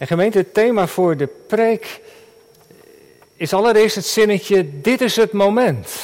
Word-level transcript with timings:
En 0.00 0.06
gemeente, 0.06 0.38
het 0.38 0.54
thema 0.54 0.86
voor 0.86 1.16
de 1.16 1.26
preek 1.26 2.00
is 3.34 3.52
allereerst 3.52 3.96
het 3.96 4.06
zinnetje: 4.06 4.80
Dit 4.80 5.00
is 5.00 5.16
het 5.16 5.32
moment. 5.32 6.00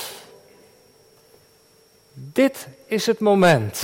Dit 2.13 2.67
is 2.87 3.07
het 3.07 3.21
moment. 3.21 3.83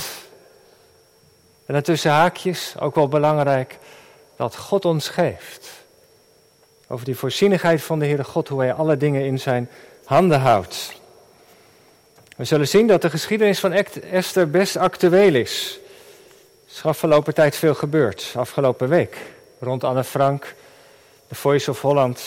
En 1.65 1.73
daartussen 1.73 2.11
haakjes, 2.11 2.75
ook 2.79 2.95
wel 2.95 3.07
belangrijk, 3.07 3.77
dat 4.35 4.55
God 4.55 4.85
ons 4.85 5.09
geeft. 5.09 5.69
Over 6.87 7.05
die 7.05 7.17
voorzienigheid 7.17 7.81
van 7.81 7.99
de 7.99 8.05
Heere 8.05 8.23
God, 8.23 8.47
hoe 8.47 8.61
Hij 8.61 8.73
alle 8.73 8.97
dingen 8.97 9.25
in 9.25 9.39
zijn 9.39 9.69
handen 10.05 10.39
houdt. 10.39 10.93
We 12.37 12.43
zullen 12.43 12.67
zien 12.67 12.87
dat 12.87 13.01
de 13.01 13.09
geschiedenis 13.09 13.59
van 13.59 13.71
Esther 14.11 14.49
best 14.49 14.75
actueel 14.77 15.35
is. 15.35 15.79
Er 16.65 16.73
is 16.75 16.85
afgelopen 16.85 17.33
tijd 17.33 17.55
veel 17.55 17.75
gebeurd, 17.75 18.33
afgelopen 18.35 18.89
week. 18.89 19.17
Rond 19.63 19.83
Anne 19.83 20.03
Frank, 20.03 20.55
de 21.27 21.35
Voice 21.35 21.69
of 21.69 21.81
Holland. 21.81 22.21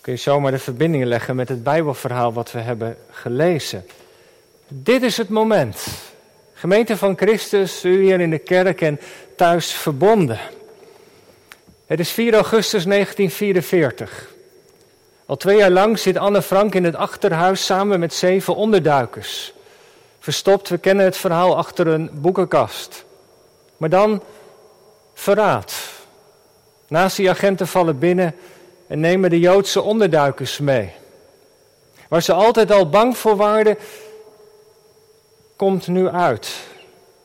Kun 0.00 0.12
je 0.12 0.18
zomaar 0.18 0.50
de 0.50 0.58
verbindingen 0.58 1.06
leggen 1.06 1.36
met 1.36 1.48
het 1.48 1.62
Bijbelverhaal 1.62 2.32
wat 2.32 2.52
we 2.52 2.58
hebben 2.58 2.96
gelezen. 3.10 3.86
Dit 4.68 5.02
is 5.02 5.16
het 5.16 5.28
moment. 5.28 5.86
Gemeente 6.52 6.96
van 6.96 7.16
Christus, 7.16 7.84
u 7.84 8.02
hier 8.02 8.20
in 8.20 8.30
de 8.30 8.38
kerk 8.38 8.80
en 8.80 9.00
thuis 9.36 9.72
verbonden. 9.72 10.38
Het 11.86 12.00
is 12.00 12.10
4 12.10 12.34
augustus 12.34 12.84
1944. 12.84 14.28
Al 15.26 15.36
twee 15.36 15.56
jaar 15.56 15.70
lang 15.70 15.98
zit 15.98 16.16
Anne 16.16 16.42
Frank 16.42 16.74
in 16.74 16.84
het 16.84 16.94
achterhuis 16.94 17.64
samen 17.64 18.00
met 18.00 18.14
zeven 18.14 18.54
onderduikers. 18.54 19.52
Verstopt, 20.18 20.68
we 20.68 20.78
kennen 20.78 21.04
het 21.04 21.16
verhaal 21.16 21.56
achter 21.56 21.86
een 21.86 22.10
boekenkast. 22.12 23.04
Maar 23.76 23.88
dan 23.88 24.22
verraad. 25.14 25.79
Nazi-agenten 26.90 27.66
vallen 27.66 27.98
binnen 27.98 28.34
en 28.86 29.00
nemen 29.00 29.30
de 29.30 29.38
Joodse 29.38 29.82
onderduikers 29.82 30.58
mee. 30.58 30.92
Waar 32.08 32.22
ze 32.22 32.32
altijd 32.32 32.72
al 32.72 32.88
bang 32.88 33.16
voor 33.16 33.36
waren, 33.36 33.78
komt 35.56 35.86
nu 35.86 36.08
uit. 36.08 36.56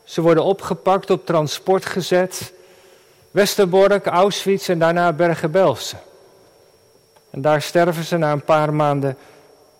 Ze 0.04 0.20
worden 0.20 0.44
opgepakt, 0.44 1.10
op 1.10 1.26
transport 1.26 1.86
gezet. 1.86 2.52
Westerbork, 3.30 4.06
Auschwitz 4.06 4.68
en 4.68 4.78
daarna 4.78 5.12
Bergen-Belsen. 5.12 6.00
En 7.30 7.40
daar 7.40 7.62
sterven 7.62 8.04
ze 8.04 8.16
na 8.16 8.32
een 8.32 8.44
paar 8.44 8.74
maanden 8.74 9.16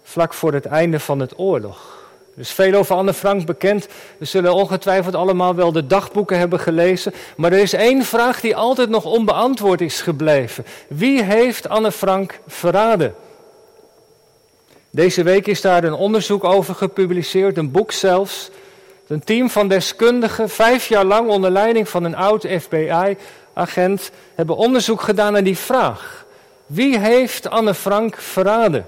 vlak 0.03 0.35
voor 0.35 0.53
het 0.53 0.67
einde 0.67 1.01
van 1.01 1.21
het 1.21 1.39
oorlog. 1.39 2.06
Er 2.37 2.43
is 2.43 2.51
veel 2.51 2.75
over 2.75 2.97
Anne 2.97 3.15
Frank 3.15 3.47
bekend. 3.47 3.87
We 4.19 4.25
zullen 4.25 4.55
ongetwijfeld 4.55 5.15
allemaal 5.15 5.55
wel 5.55 5.73
de 5.73 5.87
dagboeken 5.87 6.39
hebben 6.39 6.61
gelezen. 6.61 7.15
Maar 7.37 7.53
er 7.53 7.59
is 7.59 7.73
één 7.73 8.05
vraag 8.05 8.41
die 8.41 8.57
altijd 8.57 8.89
nog 8.89 9.05
onbeantwoord 9.05 9.81
is 9.81 10.01
gebleven. 10.01 10.65
Wie 10.89 11.23
heeft 11.23 11.69
Anne 11.69 11.93
Frank 11.93 12.41
verraden? 12.47 13.15
Deze 14.91 15.23
week 15.23 15.47
is 15.47 15.61
daar 15.61 15.85
een 15.85 15.93
onderzoek 15.93 16.45
over 16.45 16.75
gepubliceerd, 16.75 17.57
een 17.57 17.71
boek 17.71 17.93
zelfs. 17.93 18.51
Een 19.07 19.25
team 19.25 19.51
van 19.51 19.69
deskundigen, 19.69 20.49
vijf 20.49 20.87
jaar 20.89 21.05
lang 21.05 21.29
onder 21.29 21.51
leiding 21.51 21.89
van 21.89 22.05
een 22.05 22.17
oud 22.17 22.47
FBI-agent, 22.61 24.11
hebben 24.35 24.57
onderzoek 24.57 25.01
gedaan 25.01 25.33
naar 25.33 25.45
die 25.45 25.59
vraag. 25.59 26.27
Wie 26.67 26.99
heeft 26.99 27.51
Anne 27.51 27.75
Frank 27.75 28.17
verraden? 28.17 28.87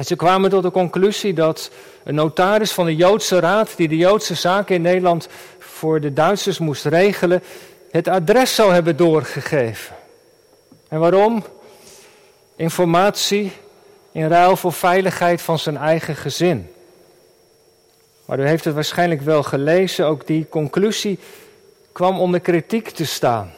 En 0.00 0.06
ze 0.06 0.16
kwamen 0.16 0.50
tot 0.50 0.62
de 0.62 0.70
conclusie 0.70 1.32
dat 1.34 1.70
een 2.04 2.14
notaris 2.14 2.72
van 2.72 2.84
de 2.84 2.96
Joodse 2.96 3.40
Raad, 3.40 3.76
die 3.76 3.88
de 3.88 3.96
Joodse 3.96 4.34
zaken 4.34 4.74
in 4.74 4.82
Nederland 4.82 5.28
voor 5.58 6.00
de 6.00 6.12
Duitsers 6.12 6.58
moest 6.58 6.84
regelen, 6.84 7.42
het 7.90 8.08
adres 8.08 8.54
zou 8.54 8.72
hebben 8.72 8.96
doorgegeven. 8.96 9.96
En 10.88 10.98
waarom? 10.98 11.44
Informatie 12.56 13.52
in 14.12 14.28
ruil 14.28 14.56
voor 14.56 14.72
veiligheid 14.72 15.42
van 15.42 15.58
zijn 15.58 15.76
eigen 15.76 16.16
gezin. 16.16 16.70
Maar 18.24 18.38
u 18.38 18.46
heeft 18.46 18.64
het 18.64 18.74
waarschijnlijk 18.74 19.20
wel 19.20 19.42
gelezen, 19.42 20.06
ook 20.06 20.26
die 20.26 20.48
conclusie 20.48 21.18
kwam 21.92 22.20
onder 22.20 22.40
kritiek 22.40 22.88
te 22.88 23.04
staan. 23.04 23.52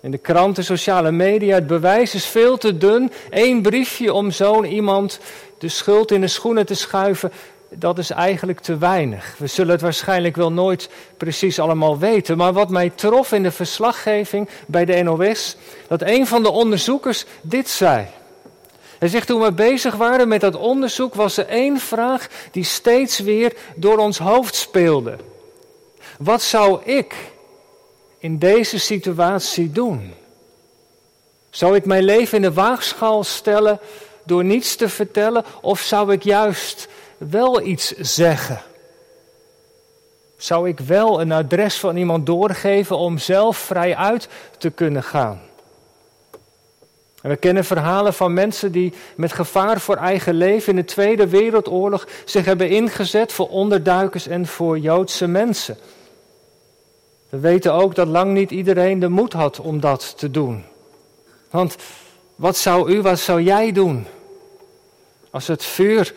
In 0.00 0.10
de 0.10 0.18
kranten, 0.18 0.64
sociale 0.64 1.10
media, 1.10 1.54
het 1.54 1.66
bewijs 1.66 2.14
is 2.14 2.26
veel 2.26 2.56
te 2.56 2.76
dun. 2.76 3.12
Eén 3.30 3.62
briefje 3.62 4.12
om 4.12 4.30
zo'n 4.30 4.64
iemand 4.64 5.20
de 5.58 5.68
schuld 5.68 6.10
in 6.12 6.20
de 6.20 6.28
schoenen 6.28 6.66
te 6.66 6.74
schuiven, 6.74 7.32
dat 7.70 7.98
is 7.98 8.10
eigenlijk 8.10 8.60
te 8.60 8.78
weinig. 8.78 9.34
We 9.38 9.46
zullen 9.46 9.72
het 9.72 9.80
waarschijnlijk 9.80 10.36
wel 10.36 10.52
nooit 10.52 10.88
precies 11.16 11.58
allemaal 11.58 11.98
weten. 11.98 12.36
Maar 12.36 12.52
wat 12.52 12.70
mij 12.70 12.90
trof 12.94 13.32
in 13.32 13.42
de 13.42 13.50
verslaggeving 13.50 14.48
bij 14.66 14.84
de 14.84 15.02
NOS, 15.02 15.56
dat 15.88 16.02
een 16.02 16.26
van 16.26 16.42
de 16.42 16.50
onderzoekers 16.50 17.24
dit 17.40 17.68
zei. 17.68 18.06
Hij 18.98 19.08
zegt, 19.08 19.26
toen 19.26 19.40
we 19.40 19.52
bezig 19.52 19.94
waren 19.94 20.28
met 20.28 20.40
dat 20.40 20.56
onderzoek, 20.56 21.14
was 21.14 21.36
er 21.36 21.46
één 21.46 21.78
vraag 21.78 22.28
die 22.50 22.64
steeds 22.64 23.18
weer 23.18 23.52
door 23.76 23.98
ons 23.98 24.18
hoofd 24.18 24.54
speelde. 24.54 25.16
Wat 26.18 26.42
zou 26.42 26.80
ik 26.84 27.14
in 28.18 28.38
deze 28.38 28.78
situatie 28.78 29.72
doen? 29.72 30.14
Zou 31.50 31.76
ik 31.76 31.84
mijn 31.84 32.04
leven 32.04 32.36
in 32.36 32.42
de 32.42 32.52
waagschaal 32.52 33.24
stellen 33.24 33.80
door 34.24 34.44
niets 34.44 34.76
te 34.76 34.88
vertellen, 34.88 35.44
of 35.60 35.80
zou 35.80 36.12
ik 36.12 36.22
juist 36.22 36.88
wel 37.18 37.62
iets 37.62 37.94
zeggen? 37.96 38.62
Zou 40.36 40.68
ik 40.68 40.80
wel 40.80 41.20
een 41.20 41.32
adres 41.32 41.78
van 41.78 41.96
iemand 41.96 42.26
doorgeven 42.26 42.96
om 42.96 43.18
zelf 43.18 43.56
vrij 43.56 43.96
uit 43.96 44.28
te 44.58 44.70
kunnen 44.70 45.02
gaan? 45.02 45.40
we 47.22 47.36
kennen 47.36 47.64
verhalen 47.64 48.14
van 48.14 48.32
mensen 48.32 48.72
die 48.72 48.92
met 49.16 49.32
gevaar 49.32 49.80
voor 49.80 49.96
eigen 49.96 50.34
leven 50.34 50.70
in 50.70 50.76
de 50.76 50.84
Tweede 50.84 51.28
Wereldoorlog 51.28 52.06
zich 52.24 52.44
hebben 52.44 52.68
ingezet 52.68 53.32
voor 53.32 53.48
onderduikers 53.48 54.26
en 54.26 54.46
voor 54.46 54.78
Joodse 54.78 55.26
mensen. 55.26 55.76
We 57.28 57.38
weten 57.38 57.72
ook 57.72 57.94
dat 57.94 58.08
lang 58.08 58.32
niet 58.32 58.50
iedereen 58.50 58.98
de 58.98 59.08
moed 59.08 59.32
had 59.32 59.60
om 59.60 59.80
dat 59.80 60.18
te 60.18 60.30
doen. 60.30 60.64
Want 61.50 61.76
wat 62.34 62.56
zou 62.56 62.92
u, 62.92 63.02
wat 63.02 63.18
zou 63.18 63.42
jij 63.42 63.72
doen? 63.72 64.06
Als 65.30 65.46
het 65.46 65.64
vuur 65.64 66.14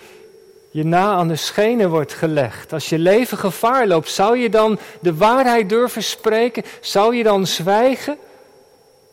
je 0.72 0.84
na 0.84 1.12
aan 1.12 1.28
de 1.28 1.36
schenen 1.36 1.90
wordt 1.90 2.14
gelegd, 2.14 2.74
als 2.74 2.90
je 2.90 3.00
leven 3.00 3.38
gevaar 3.38 3.88
loopt, 3.88 4.10
zou 4.10 4.38
je 4.38 4.50
dan 4.50 4.80
de 5.00 5.16
waarheid 5.16 5.70
durven 5.70 6.04
spreken? 6.04 6.64
Zou 6.80 7.16
je 7.16 7.24
dan 7.24 7.48
zwijgen? 7.48 8.18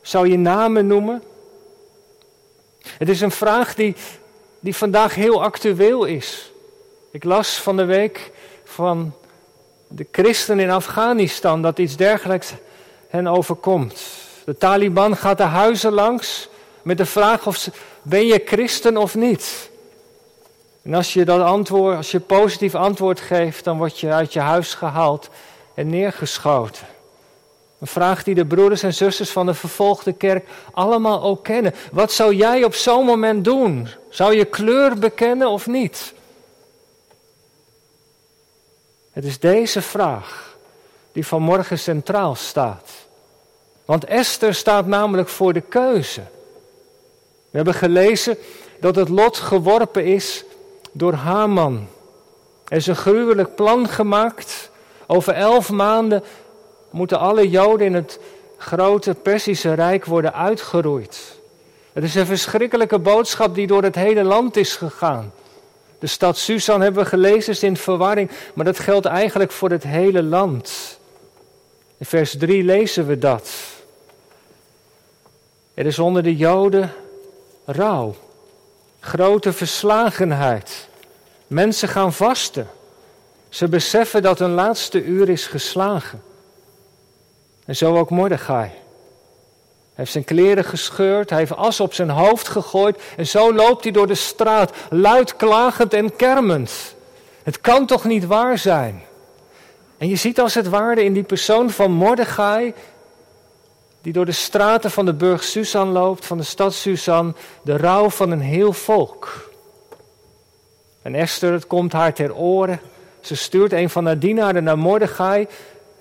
Zou 0.03 0.29
je 0.29 0.39
namen 0.39 0.87
noemen? 0.87 1.23
Het 2.83 3.09
is 3.09 3.21
een 3.21 3.31
vraag 3.31 3.75
die, 3.75 3.95
die 4.61 4.77
vandaag 4.77 5.15
heel 5.15 5.43
actueel 5.43 6.05
is. 6.05 6.53
Ik 7.11 7.25
las 7.25 7.61
van 7.61 7.77
de 7.77 7.85
week 7.85 8.31
van 8.65 9.15
de 9.89 10.07
christen 10.13 10.59
in 10.59 10.71
Afghanistan 10.71 11.63
dat 11.63 11.79
iets 11.79 11.97
dergelijks 11.97 12.53
hen 13.09 13.27
overkomt. 13.27 14.03
De 14.45 14.57
Taliban 14.57 15.17
gaat 15.17 15.39
de 15.39 15.43
huizen 15.43 15.93
langs 15.93 16.49
met 16.83 16.99
de 16.99 17.07
vraag 17.07 17.47
of 17.47 17.57
ze, 17.57 17.71
ben 18.03 18.27
je 18.27 18.43
christen 18.45 18.97
of 18.97 19.15
niet? 19.15 19.71
En 20.83 20.95
als 20.95 21.13
je 21.13 21.25
dat 21.25 21.41
antwoord, 21.41 21.97
als 21.97 22.11
je 22.11 22.21
positief 22.21 22.75
antwoord 22.75 23.21
geeft, 23.21 23.65
dan 23.65 23.79
word 23.79 24.01
je 24.01 24.13
uit 24.13 24.33
je 24.33 24.41
huis 24.41 24.75
gehaald 24.75 25.29
en 25.75 25.89
neergeschoten. 25.89 26.87
Een 27.81 27.87
vraag 27.87 28.23
die 28.23 28.35
de 28.35 28.47
broeders 28.47 28.83
en 28.83 28.95
zusters 28.95 29.31
van 29.31 29.47
de 29.47 29.55
vervolgde 29.55 30.13
kerk 30.13 30.49
allemaal 30.73 31.23
ook 31.23 31.45
kennen. 31.45 31.75
Wat 31.93 32.13
zou 32.13 32.35
jij 32.35 32.65
op 32.65 32.75
zo'n 32.75 33.05
moment 33.05 33.45
doen? 33.45 33.89
Zou 34.09 34.35
je 34.35 34.45
kleur 34.45 34.99
bekennen 34.99 35.49
of 35.49 35.67
niet? 35.67 36.15
Het 39.19 39.27
is 39.27 39.39
deze 39.39 39.83
vraag 39.83 40.57
die 41.13 41.27
vanmorgen 41.27 41.79
centraal 41.79 42.35
staat. 42.35 42.91
Want 43.85 44.05
Esther 44.05 44.55
staat 44.55 44.87
namelijk 44.87 45.29
voor 45.29 45.53
de 45.53 45.61
keuze. 45.61 46.21
We 47.51 47.57
hebben 47.57 47.75
gelezen 47.75 48.37
dat 48.81 48.97
het 48.97 49.09
lot 49.09 49.37
geworpen 49.37 50.05
is 50.05 50.45
door 50.93 51.13
Haman. 51.13 51.89
Er 52.69 52.77
is 52.77 52.87
een 52.87 52.97
gruwelijk 52.97 53.55
plan 53.55 53.89
gemaakt. 53.89 54.71
Over 55.07 55.33
elf 55.33 55.71
maanden 55.71 56.23
moeten 56.91 57.19
alle 57.19 57.49
Joden 57.49 57.87
in 57.87 57.95
het 57.95 58.19
grote 58.59 59.15
Persische 59.15 59.73
Rijk 59.73 60.05
worden 60.05 60.35
uitgeroeid. 60.35 61.39
Het 61.93 62.05
is 62.05 62.15
een 62.15 62.27
verschrikkelijke 62.27 62.99
boodschap 62.99 63.55
die 63.55 63.67
door 63.67 63.83
het 63.83 63.95
hele 63.95 64.23
land 64.23 64.57
is 64.57 64.77
gegaan. 64.77 65.33
De 65.99 66.07
stad 66.07 66.39
Susan 66.39 66.81
hebben 66.81 67.03
we 67.03 67.09
gelezen, 67.09 67.53
is 67.53 67.63
in 67.63 67.77
verwarring, 67.77 68.31
maar 68.55 68.65
dat 68.65 68.79
geldt 68.79 69.07
eigenlijk 69.07 69.53
voor 69.53 69.71
het 69.71 69.83
hele 69.83 70.23
land. 70.23 70.99
In 71.97 72.07
vers 72.07 72.37
3 72.39 72.63
lezen 72.63 73.07
we 73.07 73.19
dat. 73.19 73.51
Er 75.75 75.87
is 75.87 75.99
onder 75.99 76.23
de 76.23 76.37
Joden 76.37 76.93
rouw, 77.65 78.17
grote 79.01 79.53
verslagenheid. 79.53 80.89
Mensen 81.47 81.89
gaan 81.89 82.13
vasten. 82.13 82.69
Ze 83.49 83.69
beseffen 83.69 84.23
dat 84.23 84.39
hun 84.39 84.51
laatste 84.51 85.05
uur 85.05 85.29
is 85.29 85.47
geslagen. 85.47 86.23
En 87.65 87.77
zo 87.77 87.97
ook 87.97 88.11
Mordechai. 88.11 88.71
Heeft 89.99 90.13
zijn 90.13 90.25
kleren 90.25 90.65
gescheurd, 90.65 91.31
hij 91.31 91.39
heeft 91.39 91.57
as 91.57 91.81
op 91.81 91.95
zijn 91.95 92.11
hoofd 92.11 92.49
gegooid 92.49 93.03
en 93.17 93.27
zo 93.27 93.55
loopt 93.55 93.83
hij 93.83 93.93
door 93.93 94.07
de 94.07 94.15
straat, 94.15 94.73
luid 94.91 95.37
klagend 95.37 95.95
en 95.95 96.17
kermend. 96.17 96.95
Het 97.43 97.61
kan 97.61 97.87
toch 97.87 98.05
niet 98.05 98.27
waar 98.27 98.59
zijn? 98.59 99.03
En 99.99 100.09
je 100.09 100.17
ziet 100.17 100.41
als 100.41 100.55
het 100.55 100.69
ware 100.69 101.05
in 101.05 101.13
die 101.13 101.23
persoon 101.23 101.71
van 101.71 101.93
Mordechai, 101.93 102.75
die 104.03 104.13
door 104.13 104.25
de 104.25 104.33
straten 104.33 104.91
van 104.91 105.05
de 105.05 105.15
burg 105.15 105.45
Susan 105.45 105.89
loopt, 105.89 106.27
van 106.27 106.39
de 106.39 106.45
stad 106.45 106.75
Susan, 106.75 107.37
de 107.63 107.77
rouw 107.77 108.11
van 108.11 108.31
een 108.31 108.41
heel 108.41 108.73
volk. 108.73 109.51
En 111.03 111.15
Esther, 111.15 111.53
het 111.53 111.67
komt 111.67 111.93
haar 111.93 112.15
ter 112.15 112.35
oren. 112.35 112.81
Ze 113.21 113.37
stuurt 113.37 113.73
een 113.73 113.91
van 113.91 114.07
haar 114.07 114.19
dienaren 114.19 114.65
naar 114.65 114.79
Mordechai. 114.79 115.47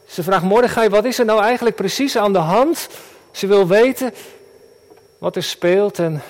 Ze 0.05 0.23
vraagt 0.23 0.43
Mordechai, 0.43 0.89
wat 0.89 1.05
is 1.05 1.19
er 1.19 1.25
nou 1.25 1.41
eigenlijk 1.41 1.75
precies 1.75 2.17
aan 2.17 2.33
de 2.33 2.39
hand? 2.39 2.89
Ze 3.37 3.47
wil 3.47 3.67
weten 3.67 4.13
wat 5.17 5.35
er 5.35 5.43
speelt 5.43 5.99
en 5.99 6.21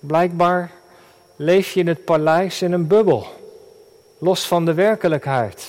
blijkbaar 0.00 0.70
leef 1.36 1.72
je 1.72 1.80
in 1.80 1.86
het 1.86 2.04
paleis 2.04 2.62
in 2.62 2.72
een 2.72 2.86
bubbel, 2.86 3.26
los 4.18 4.46
van 4.46 4.64
de 4.64 4.74
werkelijkheid. 4.74 5.66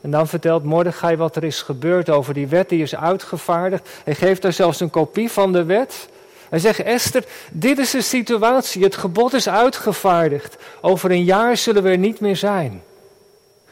En 0.00 0.10
dan 0.10 0.28
vertelt 0.28 0.64
Mordechai 0.64 1.16
wat 1.16 1.36
er 1.36 1.44
is 1.44 1.62
gebeurd 1.62 2.10
over 2.10 2.34
die 2.34 2.46
wet 2.46 2.68
die 2.68 2.82
is 2.82 2.96
uitgevaardigd. 2.96 3.88
Hij 4.04 4.14
geeft 4.14 4.42
haar 4.42 4.52
zelfs 4.52 4.80
een 4.80 4.90
kopie 4.90 5.30
van 5.30 5.52
de 5.52 5.64
wet. 5.64 6.08
Hij 6.48 6.58
zegt, 6.58 6.82
Esther, 6.82 7.24
dit 7.52 7.78
is 7.78 7.90
de 7.90 8.02
situatie. 8.02 8.84
Het 8.84 8.96
gebod 8.96 9.32
is 9.32 9.48
uitgevaardigd. 9.48 10.56
Over 10.80 11.10
een 11.10 11.24
jaar 11.24 11.56
zullen 11.56 11.82
we 11.82 11.90
er 11.90 11.98
niet 11.98 12.20
meer 12.20 12.36
zijn. 12.36 12.82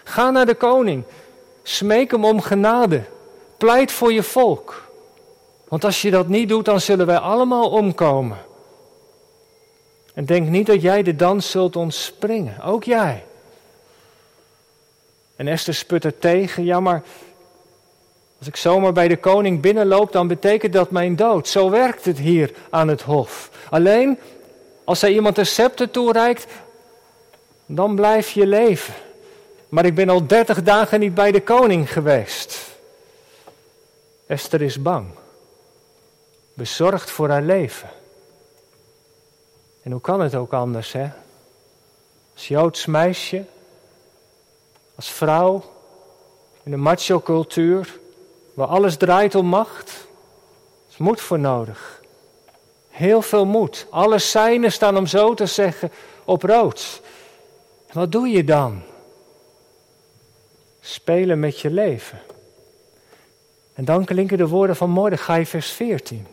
Ga 0.04 0.30
naar 0.30 0.46
de 0.46 0.54
koning. 0.54 1.02
Smeek 1.62 2.10
hem 2.10 2.24
om 2.24 2.40
genade. 2.40 3.02
Pleit 3.56 3.92
voor 3.92 4.12
je 4.12 4.22
volk. 4.22 4.89
Want 5.70 5.84
als 5.84 6.02
je 6.02 6.10
dat 6.10 6.28
niet 6.28 6.48
doet, 6.48 6.64
dan 6.64 6.80
zullen 6.80 7.06
wij 7.06 7.18
allemaal 7.18 7.70
omkomen. 7.70 8.38
En 10.14 10.24
denk 10.24 10.48
niet 10.48 10.66
dat 10.66 10.82
jij 10.82 11.02
de 11.02 11.16
dans 11.16 11.50
zult 11.50 11.76
ontspringen. 11.76 12.62
Ook 12.62 12.84
jij. 12.84 13.24
En 15.36 15.48
Esther 15.48 15.74
sput 15.74 16.04
er 16.04 16.18
tegen. 16.18 16.64
Ja, 16.64 16.80
maar 16.80 17.02
als 18.38 18.48
ik 18.48 18.56
zomaar 18.56 18.92
bij 18.92 19.08
de 19.08 19.16
koning 19.16 19.60
binnenloop, 19.60 20.12
dan 20.12 20.28
betekent 20.28 20.72
dat 20.72 20.90
mijn 20.90 21.16
dood. 21.16 21.48
Zo 21.48 21.70
werkt 21.70 22.04
het 22.04 22.18
hier 22.18 22.52
aan 22.70 22.88
het 22.88 23.02
hof. 23.02 23.50
Alleen 23.70 24.18
als 24.84 25.00
hij 25.00 25.12
iemand 25.12 25.38
een 25.38 25.46
scepter 25.46 25.90
toereikt, 25.90 26.46
dan 27.66 27.94
blijf 27.94 28.30
je 28.30 28.46
leven. 28.46 28.94
Maar 29.68 29.84
ik 29.84 29.94
ben 29.94 30.08
al 30.08 30.26
dertig 30.26 30.62
dagen 30.62 31.00
niet 31.00 31.14
bij 31.14 31.32
de 31.32 31.42
koning 31.42 31.92
geweest. 31.92 32.58
Esther 34.26 34.62
is 34.62 34.82
bang. 34.82 35.06
Bezorgd 36.60 37.10
voor 37.10 37.28
haar 37.28 37.42
leven. 37.42 37.88
En 39.82 39.92
hoe 39.92 40.00
kan 40.00 40.20
het 40.20 40.34
ook 40.34 40.52
anders, 40.52 40.92
hè? 40.92 41.08
Als 42.34 42.48
Joods 42.48 42.86
meisje, 42.86 43.44
als 44.94 45.10
vrouw, 45.10 45.62
in 46.62 46.70
de 46.70 46.76
macho-cultuur, 46.76 47.98
waar 48.54 48.66
alles 48.66 48.96
draait 48.96 49.34
om 49.34 49.46
macht, 49.46 50.06
is 50.90 50.96
moed 50.96 51.20
voor 51.20 51.38
nodig. 51.38 52.02
Heel 52.88 53.22
veel 53.22 53.46
moed. 53.46 53.86
Alle 53.90 54.18
seinen 54.18 54.72
staan 54.72 54.96
om 54.96 55.06
zo 55.06 55.34
te 55.34 55.46
zeggen 55.46 55.92
op 56.24 56.42
rood. 56.42 57.00
Wat 57.92 58.12
doe 58.12 58.28
je 58.28 58.44
dan? 58.44 58.82
Spelen 60.80 61.40
met 61.40 61.60
je 61.60 61.70
leven. 61.70 62.20
En 63.74 63.84
dan 63.84 64.04
klinken 64.04 64.38
de 64.38 64.48
woorden 64.48 64.76
van 64.76 64.90
Mordechai 64.90 65.46
vers 65.46 65.70
14. 65.70 66.26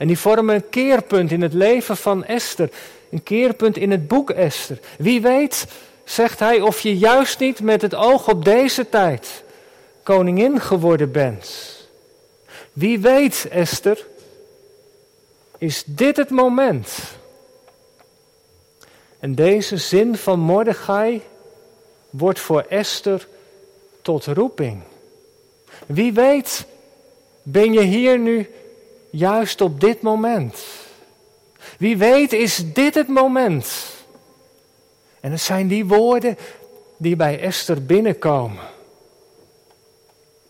En 0.00 0.06
die 0.06 0.18
vormen 0.18 0.54
een 0.54 0.68
keerpunt 0.68 1.30
in 1.30 1.42
het 1.42 1.52
leven 1.52 1.96
van 1.96 2.24
Esther. 2.24 2.70
Een 3.10 3.22
keerpunt 3.22 3.76
in 3.76 3.90
het 3.90 4.08
boek 4.08 4.30
Esther. 4.30 4.78
Wie 4.98 5.20
weet, 5.20 5.66
zegt 6.04 6.38
hij, 6.38 6.60
of 6.60 6.80
je 6.80 6.98
juist 6.98 7.38
niet 7.38 7.60
met 7.60 7.82
het 7.82 7.94
oog 7.94 8.28
op 8.28 8.44
deze 8.44 8.88
tijd 8.88 9.44
koningin 10.02 10.60
geworden 10.60 11.12
bent. 11.12 11.76
Wie 12.72 13.00
weet, 13.00 13.46
Esther, 13.50 14.06
is 15.58 15.82
dit 15.86 16.16
het 16.16 16.30
moment? 16.30 16.88
En 19.18 19.34
deze 19.34 19.76
zin 19.76 20.16
van 20.16 20.40
Mordechai 20.40 21.22
wordt 22.10 22.40
voor 22.40 22.64
Esther 22.68 23.28
tot 24.02 24.26
roeping. 24.26 24.82
Wie 25.86 26.12
weet, 26.12 26.66
ben 27.42 27.72
je 27.72 27.82
hier 27.82 28.18
nu 28.18 28.50
juist 29.10 29.60
op 29.60 29.80
dit 29.80 30.02
moment? 30.02 30.64
Wie 31.78 31.96
weet, 31.96 32.32
is 32.32 32.72
dit 32.72 32.94
het 32.94 33.08
moment? 33.08 33.86
En 35.20 35.30
het 35.30 35.40
zijn 35.40 35.68
die 35.68 35.86
woorden 35.86 36.38
die 36.96 37.16
bij 37.16 37.40
Esther 37.40 37.84
binnenkomen. 37.84 38.64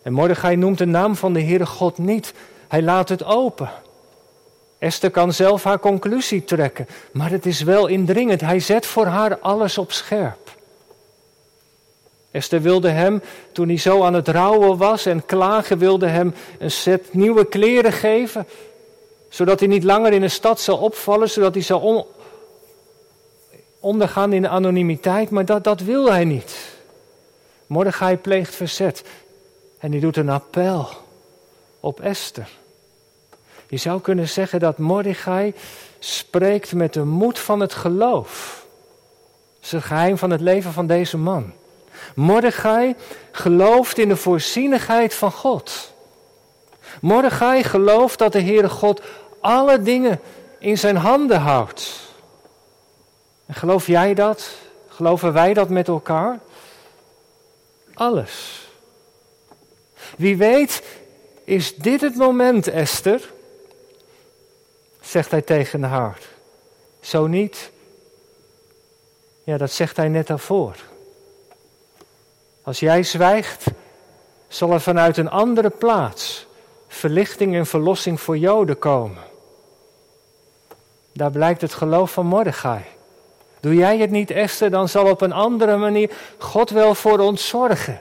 En 0.03 0.13
Mordechai 0.13 0.57
noemt 0.57 0.79
de 0.79 0.87
naam 0.87 1.17
van 1.17 1.33
de 1.33 1.43
Heere 1.43 1.67
God 1.67 1.99
niet. 1.99 2.33
Hij 2.69 2.83
laat 2.83 3.09
het 3.09 3.25
open. 3.25 3.71
Esther 4.79 5.11
kan 5.11 5.33
zelf 5.33 5.65
haar 5.65 5.79
conclusie 5.79 6.45
trekken, 6.45 6.87
maar 7.13 7.31
het 7.31 7.47
is 7.47 7.63
wel 7.63 7.87
indringend. 7.87 8.41
Hij 8.41 8.61
zet 8.61 8.87
voor 8.87 9.07
haar 9.07 9.39
alles 9.39 9.79
op 9.79 9.93
scherp. 9.93 10.59
Esther 12.31 12.61
wilde 12.61 12.89
hem, 12.89 13.23
toen 13.53 13.69
hij 13.69 13.77
zo 13.77 14.03
aan 14.03 14.15
het 14.15 14.29
rouwen 14.29 14.77
was 14.77 15.07
en 15.07 15.27
klagen, 15.27 15.79
wilde 15.79 16.07
hem 16.07 16.35
een 16.59 16.71
set 16.71 17.15
nieuwe 17.15 17.45
kleren 17.45 17.93
geven, 17.93 18.47
zodat 19.29 19.59
hij 19.61 19.69
niet 19.69 19.85
langer 19.85 20.13
in 20.13 20.21
de 20.21 20.29
stad 20.29 20.61
zou 20.61 20.81
opvallen, 20.81 21.31
zodat 21.31 21.55
hij 21.55 21.63
zou 21.63 22.05
ondergaan 23.81 24.33
in 24.33 24.43
de 24.43 24.49
anonimiteit, 24.49 25.31
maar 25.31 25.45
dat, 25.45 25.65
dat 25.65 25.81
wil 25.81 26.11
hij 26.11 26.25
niet. 26.25 26.79
Mordechai 27.67 28.17
pleegt 28.17 28.55
verzet. 28.55 29.05
En 29.79 29.91
die 29.91 30.01
doet 30.01 30.17
een 30.17 30.29
appel 30.29 30.89
op 31.81 32.01
Esther. 32.01 32.49
Je 33.69 33.77
zou 33.77 34.01
kunnen 34.01 34.29
zeggen 34.29 34.61
dat 34.61 34.79
Mordechai 34.79 35.55
spreekt 35.99 36.73
met 36.73 36.93
de 36.93 37.05
moed 37.05 37.39
van 37.39 37.61
het 37.61 37.73
geloof. 37.73 38.65
Dat 39.55 39.65
is 39.65 39.73
het 39.73 39.83
geheim 39.83 40.19
van 40.19 40.31
het 40.31 40.41
leven 40.41 40.73
van 40.73 40.87
deze 40.87 41.17
man. 41.17 41.53
Mordechai 42.15 42.95
gelooft 43.31 43.99
in 43.99 44.09
de 44.09 44.17
voorzienigheid 44.17 45.15
van 45.15 45.33
God. 45.33 45.93
Mordechai 47.01 47.65
gelooft 47.65 48.19
dat 48.19 48.33
de 48.33 48.43
Heere 48.43 48.69
God 48.69 49.01
alle 49.41 49.83
dingen 49.83 50.21
in 50.59 50.79
zijn 50.79 50.97
handen 50.97 51.41
houdt. 51.41 52.01
En 53.47 53.55
geloof 53.55 53.87
jij 53.87 54.15
dat? 54.15 54.51
Geloven 54.89 55.33
wij 55.33 55.55
dat 55.55 55.69
met 55.69 55.89
elkaar? 55.89 56.39
Alles. 57.95 58.69
Wie 60.17 60.37
weet, 60.37 60.83
is 61.45 61.77
dit 61.77 62.01
het 62.01 62.15
moment, 62.15 62.69
Esther? 62.69 63.31
Zegt 65.01 65.31
hij 65.31 65.43
tegen 65.43 65.83
haar. 65.83 66.19
Zo 67.01 67.27
niet. 67.27 67.71
Ja, 69.45 69.57
dat 69.57 69.71
zegt 69.71 69.97
hij 69.97 70.09
net 70.09 70.27
daarvoor. 70.27 70.77
Als 72.71 72.81
jij 72.81 73.03
zwijgt, 73.03 73.65
zal 74.49 74.73
er 74.73 74.81
vanuit 74.81 75.17
een 75.17 75.31
andere 75.31 75.71
plaats 75.71 76.47
verlichting 76.89 77.55
en 77.55 77.67
verlossing 77.67 78.21
voor 78.21 78.39
Joden 78.39 78.79
komen. 78.79 79.23
Daar 81.13 81.31
blijkt 81.31 81.61
het 81.61 81.73
geloof 81.73 82.13
van 82.13 82.27
Mordechai. 82.27 82.83
Doe 83.61 83.75
jij 83.75 83.99
het 83.99 84.11
niet, 84.11 84.31
Esther, 84.31 84.71
dan 84.71 84.89
zal 84.89 85.11
op 85.11 85.21
een 85.21 85.33
andere 85.33 85.77
manier 85.77 86.11
God 86.39 86.71
wel 86.71 86.95
voor 86.95 87.19
ons 87.19 87.49
zorgen 87.49 88.01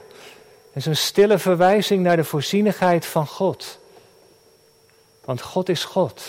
is 0.72 0.86
een 0.86 0.96
stille 0.96 1.38
verwijzing 1.38 2.02
naar 2.02 2.16
de 2.16 2.24
voorzienigheid 2.24 3.06
van 3.06 3.26
God. 3.26 3.78
Want 5.24 5.42
God 5.42 5.68
is 5.68 5.84
God. 5.84 6.22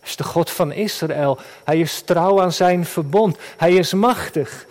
Hij 0.00 0.08
is 0.08 0.16
de 0.16 0.24
God 0.24 0.50
van 0.50 0.72
Israël. 0.72 1.38
Hij 1.64 1.80
is 1.80 2.00
trouw 2.00 2.42
aan 2.42 2.52
zijn 2.52 2.84
verbond. 2.84 3.36
Hij 3.56 3.72
is 3.72 3.92
machtig. 3.92 4.66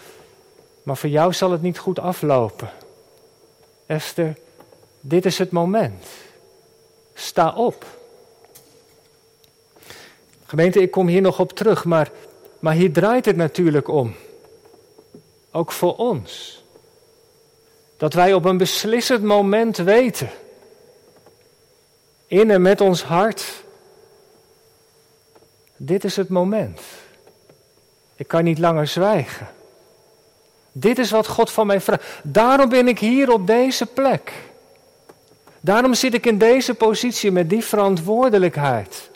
Maar 0.83 0.97
voor 0.97 1.09
jou 1.09 1.33
zal 1.33 1.51
het 1.51 1.61
niet 1.61 1.77
goed 1.77 1.99
aflopen. 1.99 2.69
Esther, 3.87 4.37
dit 4.99 5.25
is 5.25 5.37
het 5.37 5.51
moment. 5.51 6.05
Sta 7.13 7.53
op. 7.55 7.85
Gemeente, 10.45 10.81
ik 10.81 10.91
kom 10.91 11.07
hier 11.07 11.21
nog 11.21 11.39
op 11.39 11.53
terug, 11.53 11.85
maar, 11.85 12.11
maar 12.59 12.73
hier 12.73 12.93
draait 12.93 13.25
het 13.25 13.35
natuurlijk 13.35 13.87
om. 13.87 14.15
Ook 15.51 15.71
voor 15.71 15.95
ons. 15.95 16.63
Dat 17.97 18.13
wij 18.13 18.33
op 18.33 18.45
een 18.45 18.57
beslissend 18.57 19.23
moment 19.23 19.77
weten, 19.77 20.29
in 22.27 22.51
en 22.51 22.61
met 22.61 22.81
ons 22.81 23.03
hart, 23.03 23.63
dit 25.77 26.03
is 26.03 26.15
het 26.15 26.29
moment. 26.29 26.81
Ik 28.15 28.27
kan 28.27 28.43
niet 28.43 28.59
langer 28.59 28.87
zwijgen. 28.87 29.47
Dit 30.79 30.99
is 30.99 31.11
wat 31.11 31.27
God 31.27 31.51
van 31.51 31.67
mij 31.67 31.81
vraagt. 31.81 32.03
Daarom 32.23 32.69
ben 32.69 32.87
ik 32.87 32.99
hier 32.99 33.31
op 33.31 33.47
deze 33.47 33.85
plek. 33.85 34.33
Daarom 35.59 35.93
zit 35.93 36.13
ik 36.13 36.25
in 36.25 36.37
deze 36.37 36.73
positie 36.73 37.31
met 37.31 37.49
die 37.49 37.63
verantwoordelijkheid. 37.63 39.09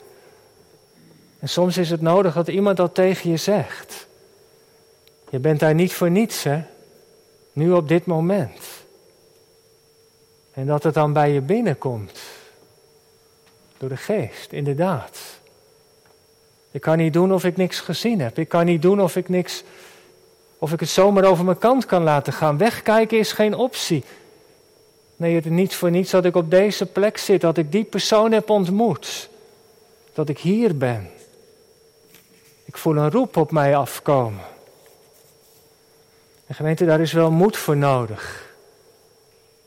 En 1.38 1.48
soms 1.48 1.76
is 1.76 1.90
het 1.90 2.00
nodig 2.00 2.34
dat 2.34 2.48
iemand 2.48 2.76
dat 2.76 2.94
tegen 2.94 3.30
je 3.30 3.36
zegt. 3.36 4.06
Je 5.30 5.38
bent 5.38 5.60
daar 5.60 5.74
niet 5.74 5.92
voor 5.92 6.10
niets, 6.10 6.42
hè? 6.42 6.62
Nu 7.52 7.72
op 7.72 7.88
dit 7.88 8.06
moment. 8.06 8.58
En 10.52 10.66
dat 10.66 10.82
het 10.82 10.94
dan 10.94 11.12
bij 11.12 11.32
je 11.32 11.40
binnenkomt. 11.40 12.20
Door 13.78 13.88
de 13.88 13.96
geest, 13.96 14.52
inderdaad. 14.52 15.18
Ik 16.70 16.80
kan 16.80 16.96
niet 16.96 17.12
doen 17.12 17.32
of 17.32 17.44
ik 17.44 17.56
niks 17.56 17.80
gezien 17.80 18.20
heb. 18.20 18.38
Ik 18.38 18.48
kan 18.48 18.64
niet 18.64 18.82
doen 18.82 19.02
of 19.02 19.16
ik 19.16 19.28
niks. 19.28 19.64
Of 20.62 20.72
ik 20.72 20.80
het 20.80 20.88
zomaar 20.88 21.24
over 21.24 21.44
mijn 21.44 21.58
kant 21.58 21.86
kan 21.86 22.02
laten 22.02 22.32
gaan. 22.32 22.58
Wegkijken 22.58 23.18
is 23.18 23.32
geen 23.32 23.54
optie. 23.54 24.04
Nee, 25.16 25.34
het 25.34 25.44
is 25.44 25.50
niet 25.50 25.74
voor 25.74 25.90
niets 25.90 26.10
dat 26.10 26.24
ik 26.24 26.36
op 26.36 26.50
deze 26.50 26.86
plek 26.86 27.18
zit. 27.18 27.40
Dat 27.40 27.56
ik 27.58 27.72
die 27.72 27.84
persoon 27.84 28.32
heb 28.32 28.50
ontmoet. 28.50 29.28
Dat 30.12 30.28
ik 30.28 30.38
hier 30.38 30.76
ben. 30.76 31.10
Ik 32.64 32.76
voel 32.76 32.96
een 32.96 33.10
roep 33.10 33.36
op 33.36 33.50
mij 33.50 33.76
afkomen. 33.76 34.44
En 36.46 36.54
gemeente, 36.54 36.84
daar 36.84 37.00
is 37.00 37.12
wel 37.12 37.30
moed 37.30 37.56
voor 37.56 37.76
nodig. 37.76 38.50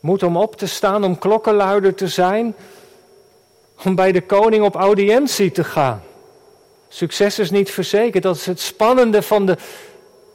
Moed 0.00 0.22
om 0.22 0.36
op 0.36 0.56
te 0.56 0.66
staan, 0.66 1.04
om 1.04 1.18
klokkenluider 1.18 1.94
te 1.94 2.08
zijn. 2.08 2.54
Om 3.84 3.94
bij 3.94 4.12
de 4.12 4.22
koning 4.22 4.64
op 4.64 4.74
audiëntie 4.74 5.52
te 5.52 5.64
gaan. 5.64 6.02
Succes 6.88 7.38
is 7.38 7.50
niet 7.50 7.70
verzekerd. 7.70 8.22
Dat 8.22 8.36
is 8.36 8.46
het 8.46 8.60
spannende 8.60 9.22
van 9.22 9.46
de 9.46 9.56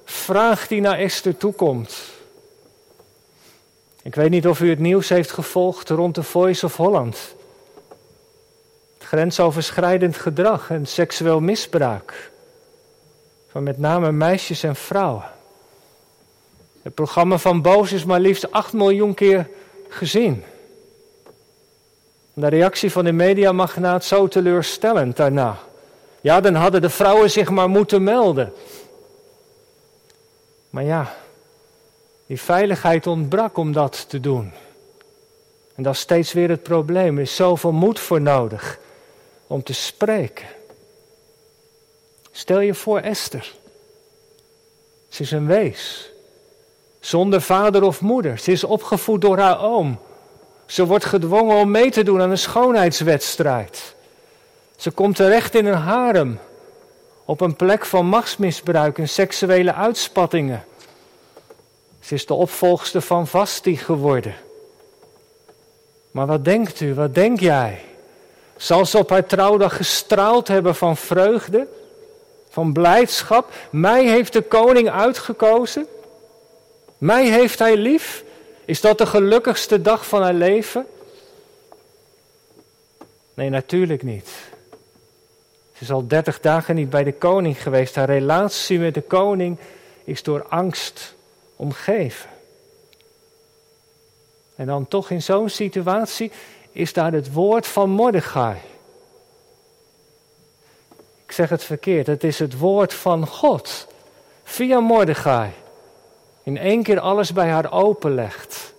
vraag 0.05 0.67
die 0.67 0.81
naar 0.81 0.97
Esther 0.97 1.37
toekomt. 1.37 2.03
Ik 4.01 4.15
weet 4.15 4.29
niet 4.29 4.47
of 4.47 4.59
u 4.59 4.69
het 4.69 4.79
nieuws 4.79 5.09
heeft 5.09 5.31
gevolgd 5.31 5.89
rond 5.89 6.15
de 6.15 6.23
Voice 6.23 6.65
of 6.65 6.75
Holland. 6.75 7.35
Grensoverschrijdend 8.99 10.17
gedrag 10.17 10.69
en 10.69 10.85
seksueel 10.85 11.39
misbruik. 11.39 12.31
Van 13.51 13.63
met 13.63 13.77
name 13.77 14.11
meisjes 14.11 14.63
en 14.63 14.75
vrouwen. 14.75 15.29
Het 16.81 16.93
programma 16.93 17.37
van 17.37 17.61
Boos 17.61 17.91
is 17.91 18.05
maar 18.05 18.19
liefst 18.19 18.51
8 18.51 18.73
miljoen 18.73 19.13
keer 19.13 19.49
gezien. 19.89 20.43
De 22.33 22.47
reactie 22.47 22.91
van 22.91 23.03
de 23.03 23.11
mediamagnaat 23.11 24.05
zo 24.05 24.27
teleurstellend 24.27 25.15
daarna. 25.15 25.57
Ja, 26.21 26.41
dan 26.41 26.55
hadden 26.55 26.81
de 26.81 26.89
vrouwen 26.89 27.31
zich 27.31 27.49
maar 27.49 27.69
moeten 27.69 28.03
melden. 28.03 28.53
Maar 30.71 30.83
ja, 30.83 31.13
die 32.25 32.41
veiligheid 32.41 33.07
ontbrak 33.07 33.57
om 33.57 33.71
dat 33.71 34.09
te 34.09 34.19
doen. 34.19 34.51
En 35.75 35.83
dat 35.83 35.93
is 35.93 35.99
steeds 35.99 36.33
weer 36.33 36.49
het 36.49 36.63
probleem. 36.63 37.15
Er 37.15 37.21
is 37.21 37.35
zoveel 37.35 37.71
moed 37.71 37.99
voor 37.99 38.21
nodig 38.21 38.79
om 39.47 39.63
te 39.63 39.73
spreken. 39.73 40.45
Stel 42.31 42.59
je 42.59 42.73
voor 42.73 42.99
Esther. 42.99 43.53
Ze 45.09 45.21
is 45.21 45.31
een 45.31 45.47
wees. 45.47 46.11
Zonder 46.99 47.41
vader 47.41 47.83
of 47.83 48.01
moeder. 48.01 48.39
Ze 48.39 48.51
is 48.51 48.63
opgevoed 48.63 49.21
door 49.21 49.37
haar 49.37 49.61
oom. 49.61 49.99
Ze 50.65 50.85
wordt 50.85 51.05
gedwongen 51.05 51.55
om 51.55 51.71
mee 51.71 51.91
te 51.91 52.03
doen 52.03 52.21
aan 52.21 52.31
een 52.31 52.37
schoonheidswedstrijd. 52.37 53.95
Ze 54.75 54.91
komt 54.91 55.15
terecht 55.15 55.55
in 55.55 55.65
een 55.65 55.73
harem. 55.73 56.39
Op 57.31 57.41
een 57.41 57.55
plek 57.55 57.85
van 57.85 58.05
machtsmisbruik 58.05 58.97
en 58.97 59.09
seksuele 59.09 59.73
uitspattingen. 59.73 60.65
Ze 61.99 62.13
is 62.13 62.25
de 62.25 62.33
opvolgster 62.33 63.01
van 63.01 63.27
Vasti 63.27 63.77
geworden. 63.77 64.35
Maar 66.11 66.27
wat 66.27 66.45
denkt 66.45 66.79
u, 66.79 66.93
wat 66.93 67.15
denk 67.15 67.39
jij? 67.39 67.81
Zal 68.55 68.85
ze 68.85 68.97
op 68.97 69.09
haar 69.09 69.25
trouwdag 69.25 69.75
gestraald 69.75 70.47
hebben 70.47 70.75
van 70.75 70.97
vreugde, 70.97 71.67
van 72.49 72.73
blijdschap? 72.73 73.53
Mij 73.69 74.07
heeft 74.07 74.33
de 74.33 74.41
koning 74.41 74.89
uitgekozen. 74.89 75.87
Mij 76.97 77.29
heeft 77.29 77.59
hij 77.59 77.77
lief. 77.77 78.23
Is 78.65 78.81
dat 78.81 78.97
de 78.97 79.05
gelukkigste 79.05 79.81
dag 79.81 80.05
van 80.05 80.21
haar 80.21 80.33
leven? 80.33 80.85
Nee, 83.33 83.49
natuurlijk 83.49 84.03
niet. 84.03 84.29
Ze 85.81 85.87
is 85.87 85.93
al 85.93 86.07
dertig 86.07 86.39
dagen 86.39 86.75
niet 86.75 86.89
bij 86.89 87.03
de 87.03 87.13
koning 87.13 87.61
geweest. 87.61 87.95
Haar 87.95 88.09
relatie 88.09 88.79
met 88.79 88.93
de 88.93 89.01
koning 89.01 89.57
is 90.03 90.23
door 90.23 90.45
angst 90.49 91.15
omgeven. 91.55 92.29
En 94.55 94.65
dan 94.65 94.87
toch 94.87 95.09
in 95.09 95.21
zo'n 95.21 95.49
situatie 95.49 96.31
is 96.71 96.93
daar 96.93 97.11
het 97.11 97.33
woord 97.33 97.67
van 97.67 97.89
Mordechai. 97.89 98.57
Ik 101.25 101.31
zeg 101.31 101.49
het 101.49 101.63
verkeerd, 101.63 102.07
het 102.07 102.23
is 102.23 102.39
het 102.39 102.57
woord 102.57 102.93
van 102.93 103.27
God. 103.27 103.87
Via 104.43 104.79
Mordechai. 104.79 105.51
In 106.43 106.57
één 106.57 106.83
keer 106.83 106.99
alles 106.99 107.33
bij 107.33 107.49
haar 107.49 107.71
openlegt. 107.71 108.73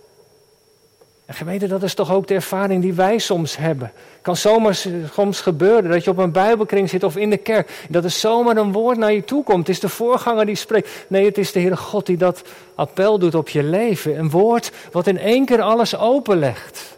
En 1.25 1.33
gemeente, 1.33 1.67
dat 1.67 1.83
is 1.83 1.93
toch 1.93 2.11
ook 2.11 2.27
de 2.27 2.33
ervaring 2.33 2.81
die 2.81 2.93
wij 2.93 3.17
soms 3.17 3.57
hebben. 3.57 3.91
Het 3.95 4.21
kan 4.21 4.35
zomaar 4.35 4.85
soms 5.13 5.41
gebeuren 5.41 5.91
dat 5.91 6.03
je 6.03 6.09
op 6.09 6.17
een 6.17 6.31
bijbelkring 6.31 6.89
zit 6.89 7.03
of 7.03 7.17
in 7.17 7.29
de 7.29 7.37
kerk. 7.37 7.85
Dat 7.89 8.03
er 8.03 8.09
zomaar 8.09 8.57
een 8.57 8.71
woord 8.71 8.97
naar 8.97 9.13
je 9.13 9.23
toe 9.23 9.43
komt. 9.43 9.67
Het 9.67 9.69
is 9.69 9.79
de 9.79 9.89
voorganger 9.89 10.45
die 10.45 10.55
spreekt. 10.55 10.89
Nee, 11.07 11.25
het 11.25 11.37
is 11.37 11.51
de 11.51 11.59
Heere 11.59 11.77
God 11.77 12.05
die 12.05 12.17
dat 12.17 12.41
appel 12.75 13.19
doet 13.19 13.35
op 13.35 13.49
je 13.49 13.63
leven. 13.63 14.19
Een 14.19 14.29
woord 14.29 14.71
wat 14.91 15.07
in 15.07 15.17
één 15.17 15.45
keer 15.45 15.61
alles 15.61 15.97
openlegt. 15.97 16.97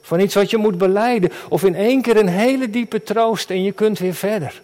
Van 0.00 0.20
iets 0.20 0.34
wat 0.34 0.50
je 0.50 0.56
moet 0.56 0.78
beleiden. 0.78 1.30
Of 1.48 1.64
in 1.64 1.74
één 1.74 2.02
keer 2.02 2.16
een 2.16 2.28
hele 2.28 2.70
diepe 2.70 3.02
troost 3.02 3.50
en 3.50 3.62
je 3.62 3.72
kunt 3.72 3.98
weer 3.98 4.14
verder. 4.14 4.62